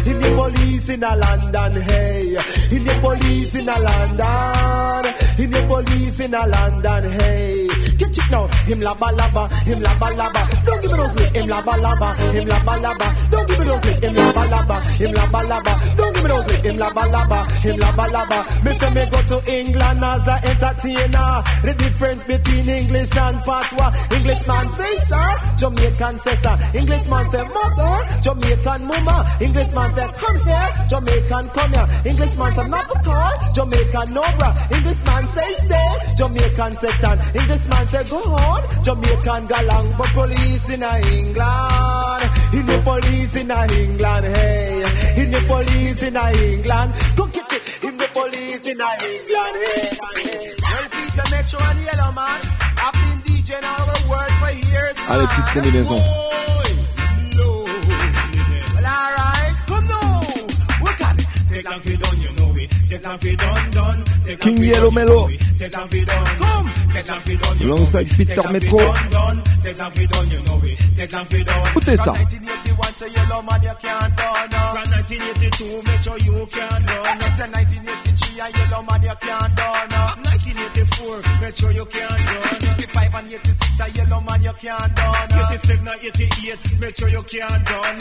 [0.06, 2.36] In the police in a London, hey.
[2.72, 5.14] In the police in a London.
[5.40, 7.68] In the police in a London, hey.
[7.98, 8.48] Get it now.
[8.68, 10.42] Him laba laba, him laba laba.
[10.66, 11.38] Don't give me those lips.
[11.38, 13.08] Him laba laba, him laba laba.
[13.32, 14.00] Don't give me those lips.
[14.04, 15.74] Him laba laba, him laba laba.
[15.98, 16.68] Don't give me those lips.
[16.68, 18.64] Him laba laba, him laba laba.
[18.64, 21.32] Me say me go to England as a entertainer.
[21.64, 23.92] The difference between English and patois.
[24.16, 26.56] Englishman say sir, Jamaican say sir.
[26.74, 29.26] Englishman say mother, Jamaican mama.
[29.74, 31.88] Englishman say come here, Jamaican come here.
[32.06, 34.54] Englishman say not at all, Jamaican no bra.
[34.72, 37.20] Englishman say stay, Jamaican say stand.
[37.36, 39.98] Englishman say go on, Jamaican galang.
[39.98, 42.24] But police in England,
[42.54, 45.24] in the police in England, hey.
[45.24, 47.84] In the police in England, go get it.
[47.84, 49.90] In the police in England, hey.
[50.62, 52.42] Well, Peter Metro and Yellowman,
[52.78, 54.96] I've been DJing all over the world for years.
[55.10, 56.00] Allez, petite combinaison.
[56.00, 56.63] Oh,
[61.54, 62.72] Take them for done, you know it.
[62.90, 64.04] Take them for done, done.
[64.26, 65.28] Take King Yellow done, Mellow.
[65.30, 65.60] you know it.
[65.60, 66.26] Take them for done.
[66.42, 66.74] Come.
[66.94, 68.10] Take them for done, Alongside.
[68.10, 68.78] Peter Metro.
[68.78, 69.44] for done, done.
[69.62, 70.78] Take them for done, you know it.
[70.98, 71.68] Take them for done.
[71.68, 72.14] Écoutez ça.
[72.14, 74.50] From 1981, say yellow man, you can't done.
[74.50, 77.06] From 1982, Metro, you can't done.
[77.06, 79.90] I 1983, yellow man, you can't done.
[80.26, 82.63] 1984, Metro, you can't done.
[82.94, 85.30] 85 and 86, a yellow man, you can't done.
[85.52, 87.98] 87 and 88, Metro, you can't done.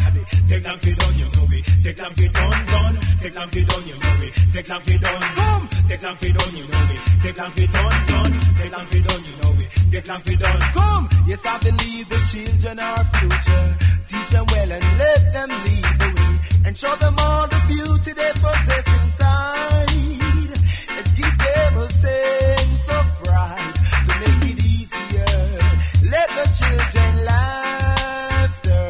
[0.49, 1.65] Take them for done, you know it.
[1.83, 2.97] Take them for done, done.
[3.21, 4.33] Take them for done, you know it.
[4.53, 5.69] Take them for done, come.
[5.89, 7.03] Take them for done, you know it.
[7.23, 8.33] Take them for done, done.
[8.61, 9.71] Take them for done, you know it.
[9.93, 11.09] Take them for done, come.
[11.27, 13.77] Yes, I believe the children are future.
[14.09, 16.39] Teach them well and let them lead the way.
[16.67, 19.91] And show them all the beauty they possess inside.
[20.93, 23.82] And give them a sense of pride
[26.13, 28.87] Let the children laughter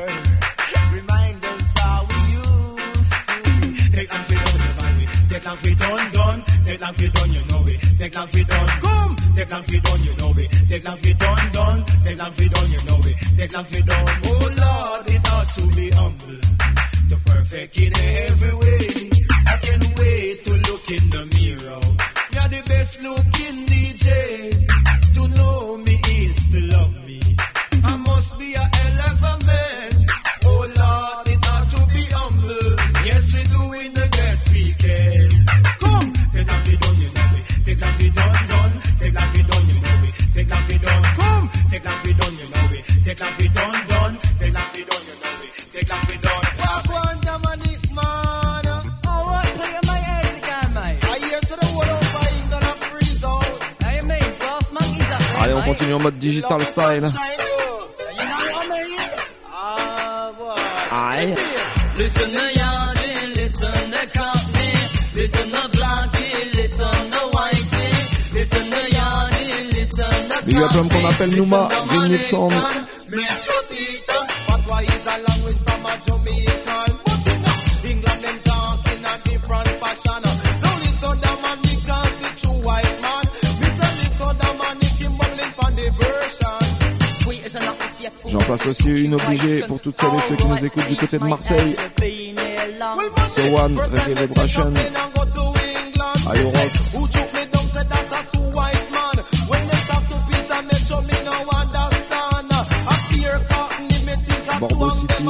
[0.93, 3.79] remind us how we used to be.
[3.95, 4.11] Take.
[5.31, 5.79] Take
[7.13, 7.63] done, you know.
[7.99, 8.29] Take come.
[8.29, 8.67] Take you know.
[9.37, 9.51] Take
[11.53, 11.85] done.
[12.03, 13.03] Take you know.
[13.39, 13.55] Take.
[14.25, 15.07] Oh Lord,
[15.55, 16.41] to be humble,
[17.09, 19.11] to perfect in every way.
[19.47, 21.81] I can't wait to look in the mirror.
[22.33, 23.72] You're the best looking
[57.01, 57.39] digital style.
[58.19, 58.99] You know what I mean?
[59.49, 60.57] Ah, boy.
[60.91, 61.37] Aïe.
[61.97, 64.73] Listen to Yardie, listen to Cockney,
[65.15, 67.93] listen to Blackie, listen to Whitey,
[68.33, 72.53] listen to Yardie, listen to Big up l'homme qu'on appelle Numa, Vinyl Sound.
[72.53, 72.92] Metro
[88.63, 91.75] Associé une obligée pour toutes celles et ceux qui nous écoutent du côté de Marseille.
[93.35, 94.73] So One, Reggae Vibration.
[96.31, 96.71] Ayo Rock.
[104.61, 105.25] Bordeaux City.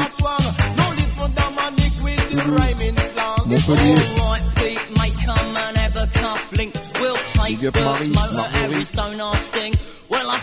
[3.47, 3.97] Montpellier.
[7.47, 8.13] Big up Marie,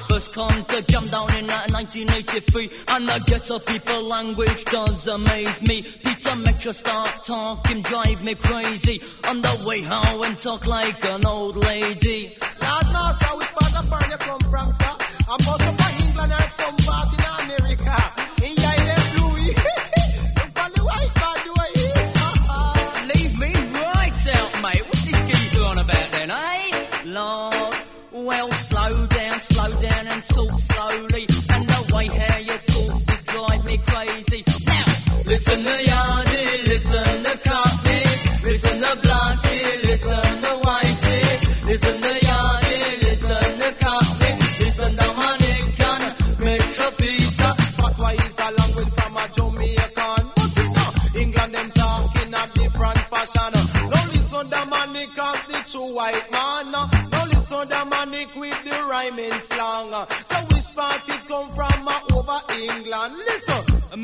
[0.10, 5.84] first come to jump down in 1983, and the ghetto people language does amaze me.
[6.04, 9.02] Peter Metro start talking, drive me crazy.
[9.26, 12.36] On the way home and talk like an old lady.
[12.62, 14.96] Lord Master, which part of you come from, sir?
[15.32, 17.98] I'm of England some part in America.
[18.46, 18.78] In your
[19.18, 19.56] Louis.
[20.76, 21.19] The white
[35.50, 38.04] Listen to Yardie, listen to Cockney,
[38.44, 46.02] listen to Blackie, listen to Whitey, listen to Yardie, listen to Cockney, listen to Mannequin,
[46.46, 47.54] Metro Peter.
[47.82, 53.54] Patwa is a language from a Jamaican, but you England them talking a different fashion.
[53.90, 56.72] Now listen to Mannequin, the true white man.
[56.72, 60.06] Now listen to Mannequin with the rhyming slang.
[60.30, 61.79] So which part it come from?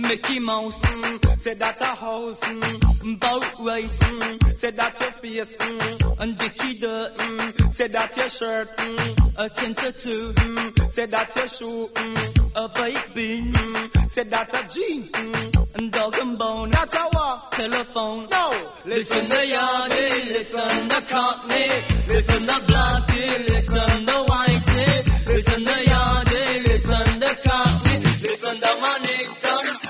[0.02, 5.56] Mickey Mouse, mm, say that a house, mm, boat race, mm, say that your face,
[5.56, 11.06] mm, and Dickie Dirt, mm, say that your shirt, mm, a tinsel too, mm, say
[11.06, 16.16] that your shoe, mm, a baked bean, mm, say that a jeans, mm, and dog
[16.18, 17.52] and bone, that's a what?
[17.54, 18.28] telephone.
[18.30, 21.68] No, Listen to Yardy, listen to Cockney,
[22.08, 29.85] listen to Blackie, listen to Whitey, listen to Yardy, listen to Cockney, listen to Metro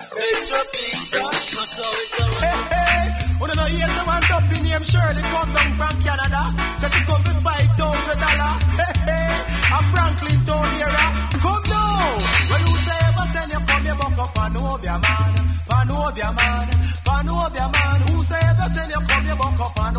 [4.86, 6.46] Shirley come down from Canada,
[6.78, 7.02] so she
[7.42, 8.54] five thousand dollar.
[8.78, 9.34] Hey, hey,
[9.74, 10.40] a Franklin
[11.42, 11.66] come
[12.62, 14.54] you say ever send you come buck up man,
[16.38, 16.70] man,
[17.74, 18.00] man.
[18.08, 19.98] Who say ever send you come buck up man,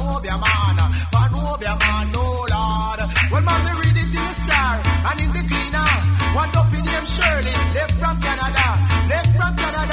[1.82, 3.00] man, no lord.
[3.82, 5.42] Read it in the star and in the
[6.30, 8.66] one dumpy name Shirley, left from Canada,
[9.10, 9.85] left from Canada.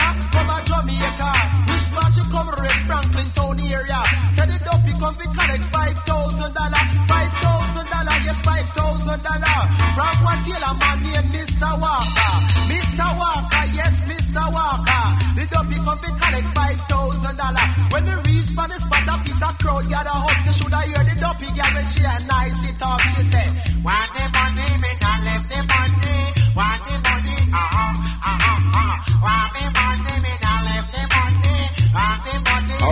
[2.13, 4.01] Part you come rest Franklin town area?
[4.37, 9.19] Say the dopey come fi collect five thousand dollar, five thousand dollar, yes five thousand
[9.23, 9.57] dollar.
[9.97, 11.73] From one tailor man named Mr.
[11.73, 12.33] Walker,
[12.69, 13.07] Mr.
[13.17, 14.45] Walker, yes Mr.
[14.45, 15.05] Walker.
[15.33, 17.65] The dopey come fi collect five thousand dollar.
[17.89, 20.37] When we reach for the spot, a piece of crowd gather up.
[20.45, 23.01] You shoulda hear the dopey girl when she a nice it up.
[23.09, 23.47] She say,
[23.81, 24.13] Want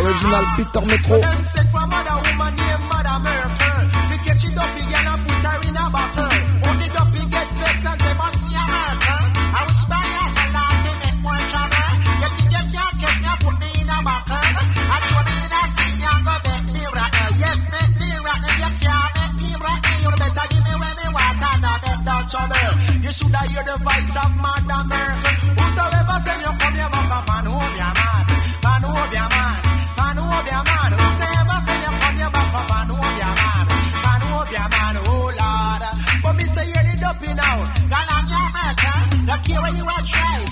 [0.02, 1.22] Original Peter Metro.
[1.22, 1.46] Man.
[12.22, 14.42] You get your catch me put me in a bottle.
[14.42, 17.32] And throw me in a sea and go make me rattle.
[17.38, 18.56] Yes, make me rattle.
[18.58, 19.98] You can't make me rattle.
[20.02, 22.74] You better give me where me want and I bet down trouble.
[23.06, 24.61] You shoulda hear the voice of Mother
[39.52, 40.51] Care where you are try.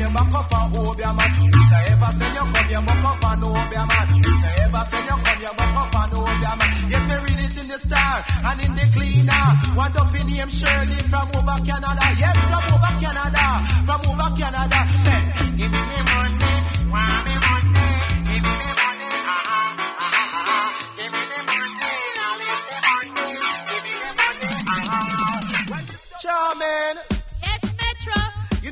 [0.00, 1.30] You come back up and man?
[1.30, 4.08] Who say ever you come here back up and man?
[4.08, 6.70] Who say ever you come here back up and man?
[6.88, 8.16] Yes, read it in the star
[8.48, 9.44] and in the cleaner.
[9.92, 12.06] Dopey named Shirley from over Canada.
[12.16, 13.44] Yes, from over Canada,
[13.84, 14.78] from over Canada.
[14.88, 15.89] Says, give me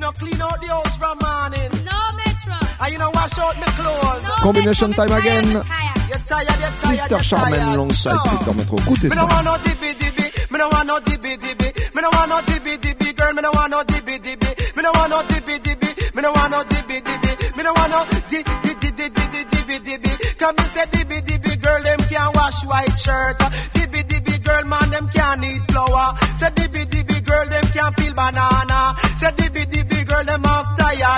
[0.09, 2.57] you know clean out the house from morning, No, Metro.
[2.81, 4.23] and you know wash out my clothes.
[4.25, 5.65] No, Combination Metro, time tired, again.
[5.65, 6.09] tired.
[6.09, 7.75] You're tired, you're tired, Sister you're Charmaine tired.
[7.77, 8.39] alongside No.
[8.39, 8.77] Peter Metro.
[8.79, 9.29] Écoutez Me no ça.
[9.29, 10.27] want no dibby dibby.
[10.51, 11.69] Me no want no dibby dibby.
[11.95, 13.13] Me no want no dibby dibby.
[13.19, 14.51] Girl, me no want no dibby dibby.
[14.77, 15.91] Me no want no dibby dibby.
[16.17, 17.31] Me no want no dibby dibby.
[17.57, 20.11] Me no want no di di di di di di dibby dibby.
[20.41, 21.53] Come me say dibby dibby.
[21.61, 23.37] Girl, them can't wash white shirt.
[23.77, 24.35] Dibby dibby.
[24.43, 26.07] Girl, man, them can't eat flour.
[26.41, 27.21] Say dibby dibby.
[27.29, 28.95] Girl, them can't peel banana.
[29.21, 29.88] Say dibby dibby.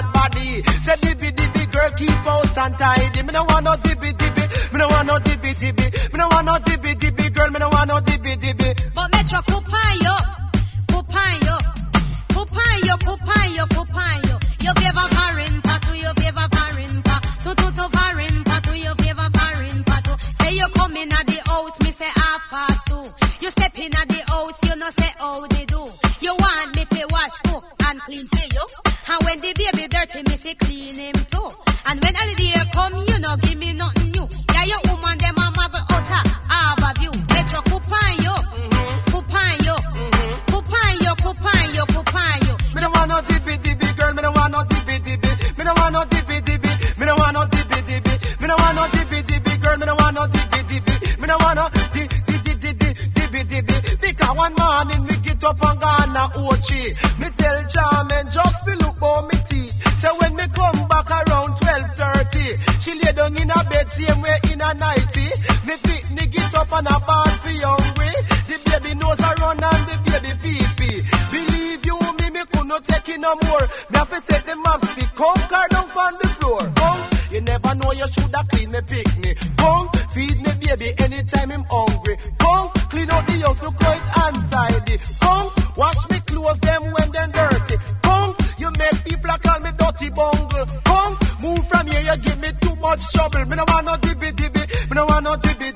[0.00, 0.62] Tired body.
[0.82, 1.72] Say dibby dibby.
[1.72, 3.22] Girl, keep house untidy.
[3.22, 4.72] Me no want no dibby dibby.
[4.72, 6.12] Me no want no dibby dibby.
[6.12, 7.34] Me no want no dibby dibby.
[7.34, 8.74] Girl, me no want no dibby dibby.
[8.94, 10.16] But Metro, kupayo,
[10.88, 11.56] kupayo,
[12.32, 14.36] kupayo, kupayo, kupayo.
[14.64, 19.28] Yo vieva parin patu, yo vieva parin pa, tu tu tu parin patu, yo vieva
[19.32, 20.12] parin patu.
[20.42, 23.02] Say you come in at the house, me say half past two.
[23.44, 24.19] You step in at the
[29.10, 31.48] and when the baby dirty, me fi clean him too.
[31.86, 34.26] And when holiday come, you know, give me nothing new.
[34.54, 37.12] Yeah, your woman, them a muggle out a harbor view.
[37.34, 39.10] Metro coupon yo, mm-hmm.
[39.10, 40.32] coupon yo, mm-hmm.
[40.52, 42.54] coupon yo, coupon yo, coupon yo.
[42.74, 45.30] Me don't want no dippy dippy girl, me don't want no dippy dippy.
[45.58, 46.70] Me don't want no dippy dippy.
[46.98, 48.14] Me don't want no dippy dippy.
[48.40, 50.94] Me don't want no dippy dippy girl, me don't want no dippy dippy.
[51.20, 53.76] Me don't want no di di di di di dippy dippy.
[54.00, 56.82] Because one morning me get up and gone a Ochi.
[59.00, 59.66] Me.
[59.96, 64.20] So when me come back around twelve thirty, she lay down in a bed same
[64.20, 65.24] way in a nighty.
[65.64, 68.12] Me pick me get up and a bad for hungry.
[68.48, 71.00] The baby nose a run and the baby pee pee.
[71.32, 73.64] Believe you me, me could not take it no more.
[73.88, 76.60] Me have to take the map stick, come car down on the floor.
[76.76, 77.00] Come,
[77.30, 79.34] you never know you shoulda clean me pick me.
[79.56, 82.16] Come, feed me baby anytime I'm hungry.
[82.38, 84.96] Come, clean out the house, look quite untidy.
[85.20, 86.09] Come, wash
[88.80, 90.66] make people call me dirty bungle.
[90.88, 93.44] Come, move from here, you give me too much trouble.
[93.46, 95.68] Me no want no dibby dibby, me no want no dibby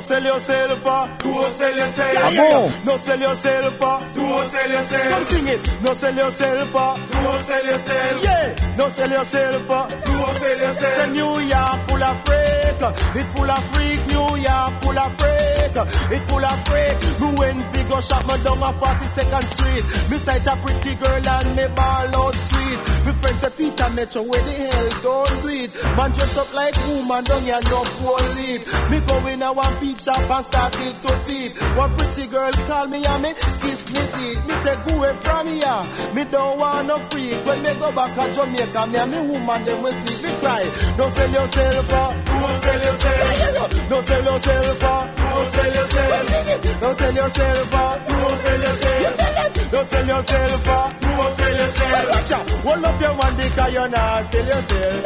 [0.00, 1.08] No sell yourself, uh.
[1.18, 2.14] Go sell yourself.
[2.14, 2.84] Yeah, Ah yeah.
[2.86, 4.00] No sell yourself, uh.
[4.14, 5.10] Go sell yourself.
[5.12, 5.82] Come sing it.
[5.82, 6.96] No sell yourself, uh.
[7.12, 8.24] Go sell yourself.
[8.24, 8.76] Yeah.
[8.78, 9.88] No sell yourself, uh.
[10.08, 10.92] Go sell yourself.
[10.94, 12.80] Say New York full of freak,
[13.20, 14.00] it full of freak.
[14.08, 15.76] New York full of freak,
[16.16, 16.96] it full of freak.
[17.20, 19.84] Me when we go shop me down a 42nd Street.
[20.08, 22.29] Me sight a pretty girl and me ball out
[22.70, 23.06] sweet.
[23.06, 25.70] Me friend say Peter Metro where the hell don't do it.
[25.96, 28.62] Man dress up like woman don't here no poor leave.
[28.90, 31.52] Me go in a one peep shop and start it to peep.
[31.76, 34.40] One pretty girl call me and me kiss me teeth.
[34.46, 35.82] Me say go away from here.
[36.14, 37.38] Me don't want no freak.
[37.46, 40.22] When me go back to Jamaica, me and me woman them will sleep.
[40.22, 40.62] Me cry.
[40.96, 43.88] Don't sell yourself, don't sell yourself.
[43.88, 45.06] Don't sell yourself, uh.
[45.16, 46.80] Go sell yourself.
[46.80, 47.98] Don't sell yourself, uh.
[48.08, 49.70] Go sell yourself.
[49.70, 50.99] Don't sell yourself.
[51.20, 52.08] Go sell yourself.
[52.10, 52.50] Watch out.
[52.64, 55.04] Hold up your man because you're not sell yourself.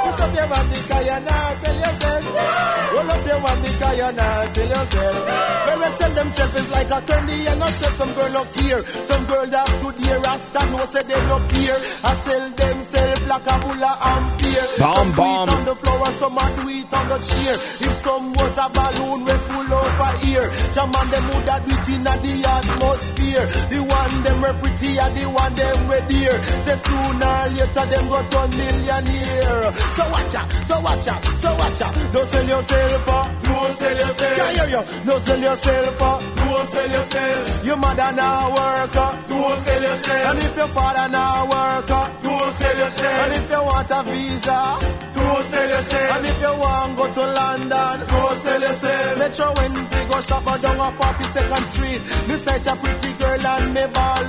[0.00, 2.24] Push up your man because you're not sell yourself.
[2.90, 5.16] Hold up your man because you're not sell yourself.
[5.68, 8.80] When they sell themselves is like a trendy and not say some girl up here.
[9.04, 11.80] Some girl that to the rasta no say they no care.
[12.08, 14.66] I sell themselves like a bull ampere.
[14.80, 17.54] Bam, some do on the floor and some a do it on the chair.
[17.84, 20.48] If some was a balloon we full over here.
[20.72, 23.44] Jam on them would that do it in the atmosphere.
[23.68, 26.36] The one them we pretty and the one them we dear.
[26.64, 29.72] Say sooner or later them go turn millionaire.
[29.96, 31.94] So watch out, so watch out, so watch out.
[32.12, 33.24] Don't sell yourself uh.
[33.44, 34.36] Go sell yourself.
[34.38, 35.04] Yeah, yeah, yeah.
[35.04, 36.18] Don't sell yourself uh.
[36.36, 37.64] Go sell yourself.
[37.66, 39.12] Your mother now work uh.
[39.28, 40.26] Go sell yourself.
[40.30, 42.10] And if your father now work uh.
[42.22, 43.18] Go sell yourself.
[43.24, 44.60] And if you want a visa
[45.14, 46.16] Go sell yourself.
[46.16, 49.18] And if you want go to London Go sell yourself.
[49.18, 52.02] Metro when we go shop down on 42nd Street.
[52.28, 54.24] Me sight a pretty girl and me ball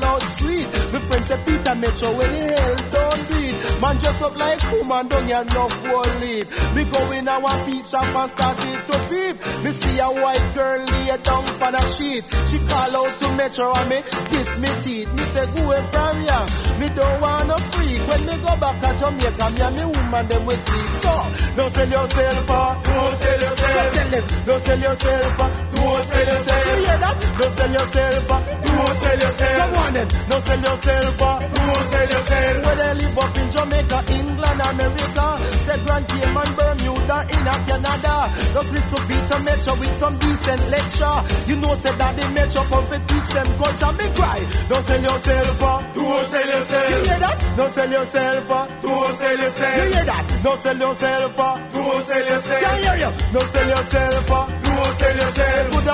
[1.31, 3.55] say Peter Metro where the hell don't beat.
[3.81, 6.47] Man dress up like woman don't you no go leave.
[6.75, 9.35] Me go in a one peep shop and start it to peep.
[9.63, 12.23] Me see a white girl lay down on a sheet.
[12.47, 13.99] She call out to Metro and me
[14.31, 15.09] kiss me teeth.
[15.13, 16.39] Me say away from ya.
[16.79, 18.01] Me don't want no freak.
[18.07, 20.91] When me go back to Jamaica, me and me woman them will sleep.
[21.03, 21.13] So
[21.55, 22.91] don't sell yourself uh, for.
[22.91, 23.93] Go sell yourself.
[23.93, 25.39] tell them, don't sell yourself.
[25.39, 26.65] Uh, Go sell yourself.
[26.67, 27.17] You hear that?
[27.41, 28.27] Don't sell yourself.
[28.29, 29.57] Go sell yourself.
[29.57, 31.17] Come on then, don't sell yourself.
[31.17, 32.65] Go sell yourself.
[32.65, 35.27] Where they live up in Jamaica, England, America,
[35.65, 38.15] say Grand Cayman, Bermuda, in Canada.
[38.53, 41.17] Just listen to Peter Metro with some decent lecture.
[41.49, 43.91] You know, say that the Metro come to teach them culture.
[43.97, 44.39] Me cry,
[44.69, 45.59] don't sell yourself.
[45.97, 46.89] Go sell yourself.
[46.89, 47.39] You hear that?
[47.57, 48.47] Don't sell yourself.
[48.81, 49.75] Go sell yourself.
[49.77, 50.25] You hear that?
[50.43, 51.37] Don't sell yourself.
[51.37, 52.61] Go sell yourself.
[52.61, 52.77] Can yourself.
[52.77, 53.33] you hear you?
[53.33, 54.60] Don't sell yourself.
[54.81, 55.71] Go sell yourself.
[55.71, 55.87] Could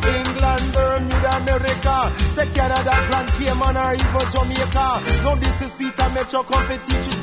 [0.00, 1.96] England, Bermuda, America,
[2.56, 3.28] Canada, Grand
[4.32, 4.86] Jamaica.
[5.44, 5.72] This is
[6.16, 6.40] Metro,
[6.72, 7.20] to teach you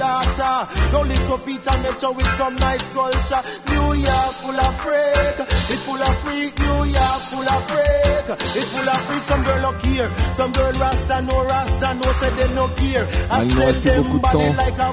[1.42, 3.42] Peter Metro with some nice culture.
[3.66, 4.36] New York
[4.78, 5.38] freak,
[5.74, 6.54] it full freak.
[6.54, 7.22] New York
[7.66, 9.24] freak.
[9.28, 10.10] Some girl look here.
[10.38, 13.06] Some girl rasta, no rasta, no say they no care.
[13.32, 13.44] Ah, I
[13.82, 14.88] them body like a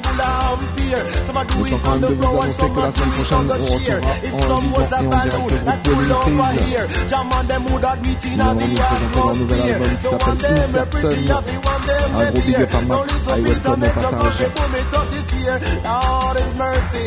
[1.85, 4.01] on the floor and some do it on the chair.
[4.25, 5.53] If some was a balloon,
[6.15, 6.87] over Willy here.
[7.09, 8.77] Jam on them would have beat in Ils a viendront nous the
[9.15, 9.75] présenter leur nouvel atmosphere.
[9.75, 11.35] album qui The s'appelle one them a Insert pretty, Sun.
[11.35, 13.13] have the one them Un gros big up à Now Max.
[13.13, 14.21] listen, I Peter, welcome au make your passage.
[14.25, 15.57] country boom it up this year.
[15.85, 17.07] Lord is mercy.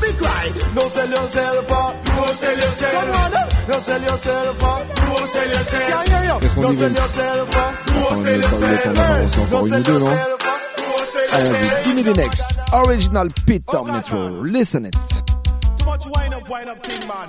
[0.00, 1.94] Big cry, no sell yourself out.
[2.04, 2.94] No sell yourself.
[2.94, 3.30] Come on,
[3.68, 4.82] no sell yourself out.
[5.04, 5.88] No sell yourself.
[5.88, 6.38] Can't hear you.
[6.40, 7.74] Qu'est-ce qu'on No dit, sell Vince yourself out.
[7.86, 10.06] On n'a pas eu le temps d'avancer encore une ou deux, non
[11.32, 12.60] Allez, vas-y, give me the next.
[12.72, 14.28] Original Peter Metro.
[14.44, 14.92] Listen it.
[14.92, 17.28] Too much wine up, wine up, king man.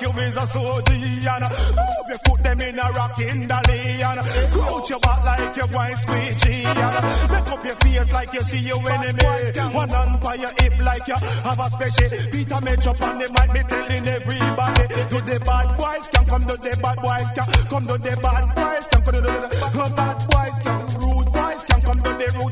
[0.00, 1.44] you is a soldier, and
[1.74, 4.20] move your foot them in a rocking dolly, and
[4.52, 8.60] crouch your back like you going squeegee, and make up your face like you see
[8.66, 9.24] your enemy.
[9.74, 12.08] One hand by your hip like you have a special.
[12.30, 16.56] Peter Metro on the mic, me telling everybody, to the bad boys, come, come to
[16.56, 20.58] the bad boys, come, come to the bad boys, come, come to the bad boys,
[20.64, 22.47] come, rude boys, come, come to the rude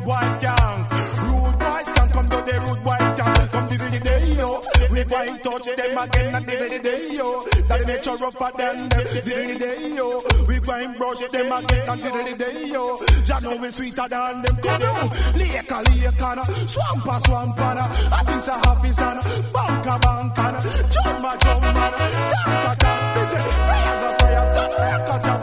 [5.47, 7.47] touch them again and the day, yo.
[7.71, 10.19] That you rougher than them, the day, yo.
[10.49, 12.99] We going brush them again and the day, yo.
[13.23, 15.07] Jah know we sweeter than them, come on.
[15.39, 19.23] Lake a lake and swamp a swamp and office a office and
[19.55, 20.57] bank a bank and
[20.91, 23.15] drum a drum and tank a tank.
[23.15, 25.43] This is fires a fires, done rock a tap.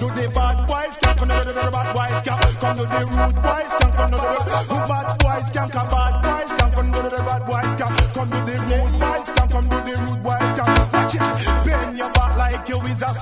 [0.00, 4.10] Do the bad boys, come to the bad boys, come to the rude boys, come
[4.12, 4.81] to the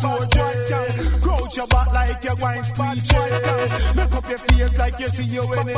[0.01, 0.49] soldier,
[1.21, 3.13] crouch your back like you going speech,
[3.95, 5.75] make up your face like you see your enemy.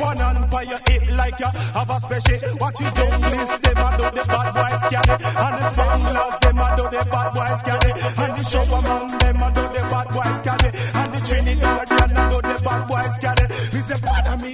[0.00, 2.56] One hand by your hip like you have a special.
[2.60, 6.58] Watch it down list them a do the bad boys carry, and the spanglers them
[6.58, 8.44] a do the bad boys carry, and the
[8.80, 10.70] man them a do the bad boys carry,
[11.00, 11.69] and the Trinidadian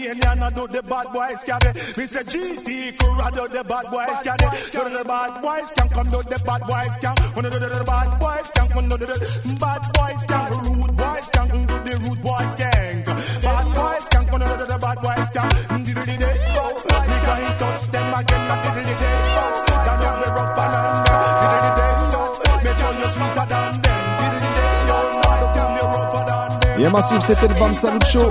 [0.06, 1.72] Panamanian a do the bad boys carry.
[1.96, 4.48] Me say GT do the bad boys carry.
[4.70, 7.14] Do the bad boys can come do the bad boys can.
[7.34, 10.46] Wanna do the bad boys can come do the bad boys can.
[10.62, 13.02] Rude boys can do the rude boys gang.
[13.42, 15.50] Bad boys can come do the bad boys can.
[15.82, 18.42] Diddly day yo, can't touch them again.
[18.46, 21.18] Not diddly day yo, you be rough and under?
[21.42, 22.22] Diddly day yo,
[22.62, 24.02] make you're sweeter than them.
[24.22, 26.78] Diddly day yo, now look at me rougher than them.
[26.80, 28.30] Yeah, Massive, c'était le Bam Salut Show.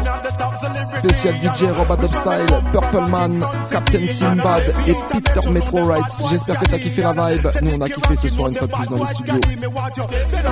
[0.99, 3.39] Spécial DJ Robot Upstyle, Purple Man,
[3.71, 6.23] Captain Simbad et Peter Metro Rights.
[6.29, 7.47] J'espère que t'as kiffé la vibe.
[7.61, 9.41] Nous, on a kiffé ce soir une fois de plus dans les studios.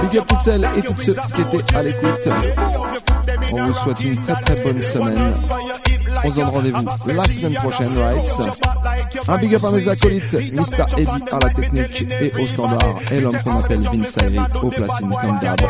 [0.02, 2.30] Big up toutes celles et tous ceux qui étaient à l'écoute.
[3.52, 5.34] On vous souhaite une très très bonne semaine.
[6.26, 8.42] On se donne rendez-vous la semaine prochaine, Rights.
[9.28, 10.86] Un big up à mes acolytes, Mr.
[10.98, 15.10] Eddie à la technique et au standard, et l'homme qu'on appelle Vince Ayri au platine
[15.22, 15.62] comme d'hab.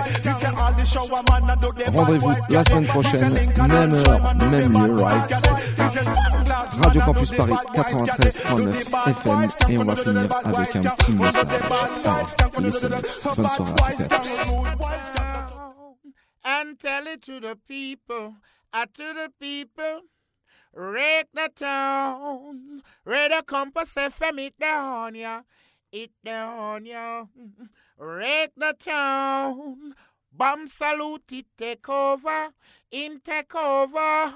[1.96, 3.34] Rendez-vous la semaine prochaine,
[3.68, 5.54] même heure, même lieu, Rights.
[6.84, 8.74] Radio Campus Paris 93.9
[9.08, 11.46] FM et on va finir avec un petit message.
[12.58, 13.28] Allez, listen it.
[13.36, 15.24] Bonne soirée à toutes et à tous.
[16.46, 18.36] and tell it to the people,
[18.74, 20.02] uh, to the people.
[20.76, 25.42] Rake the town, radio Campus FM it down, yeah,
[25.92, 27.26] it down, yeah.
[28.00, 29.94] Rake the town,
[30.32, 32.50] Bam Salut it take over,
[32.90, 34.34] him take over.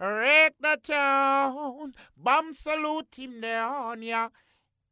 [0.00, 4.28] Rake the town, Bam Salut him down, yeah,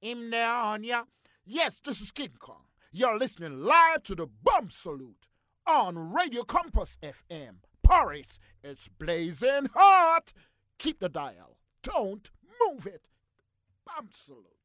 [0.00, 1.02] him down, ya.
[1.44, 2.62] Yes, this is King Kong.
[2.92, 5.26] You're listening live to the Bam Salut
[5.66, 7.56] on Radio Campus FM.
[7.82, 10.32] Paris is blazing hot.
[10.78, 11.58] Keep the dial.
[11.82, 12.30] Don't
[12.60, 13.08] move it.
[14.12, 14.57] Salute.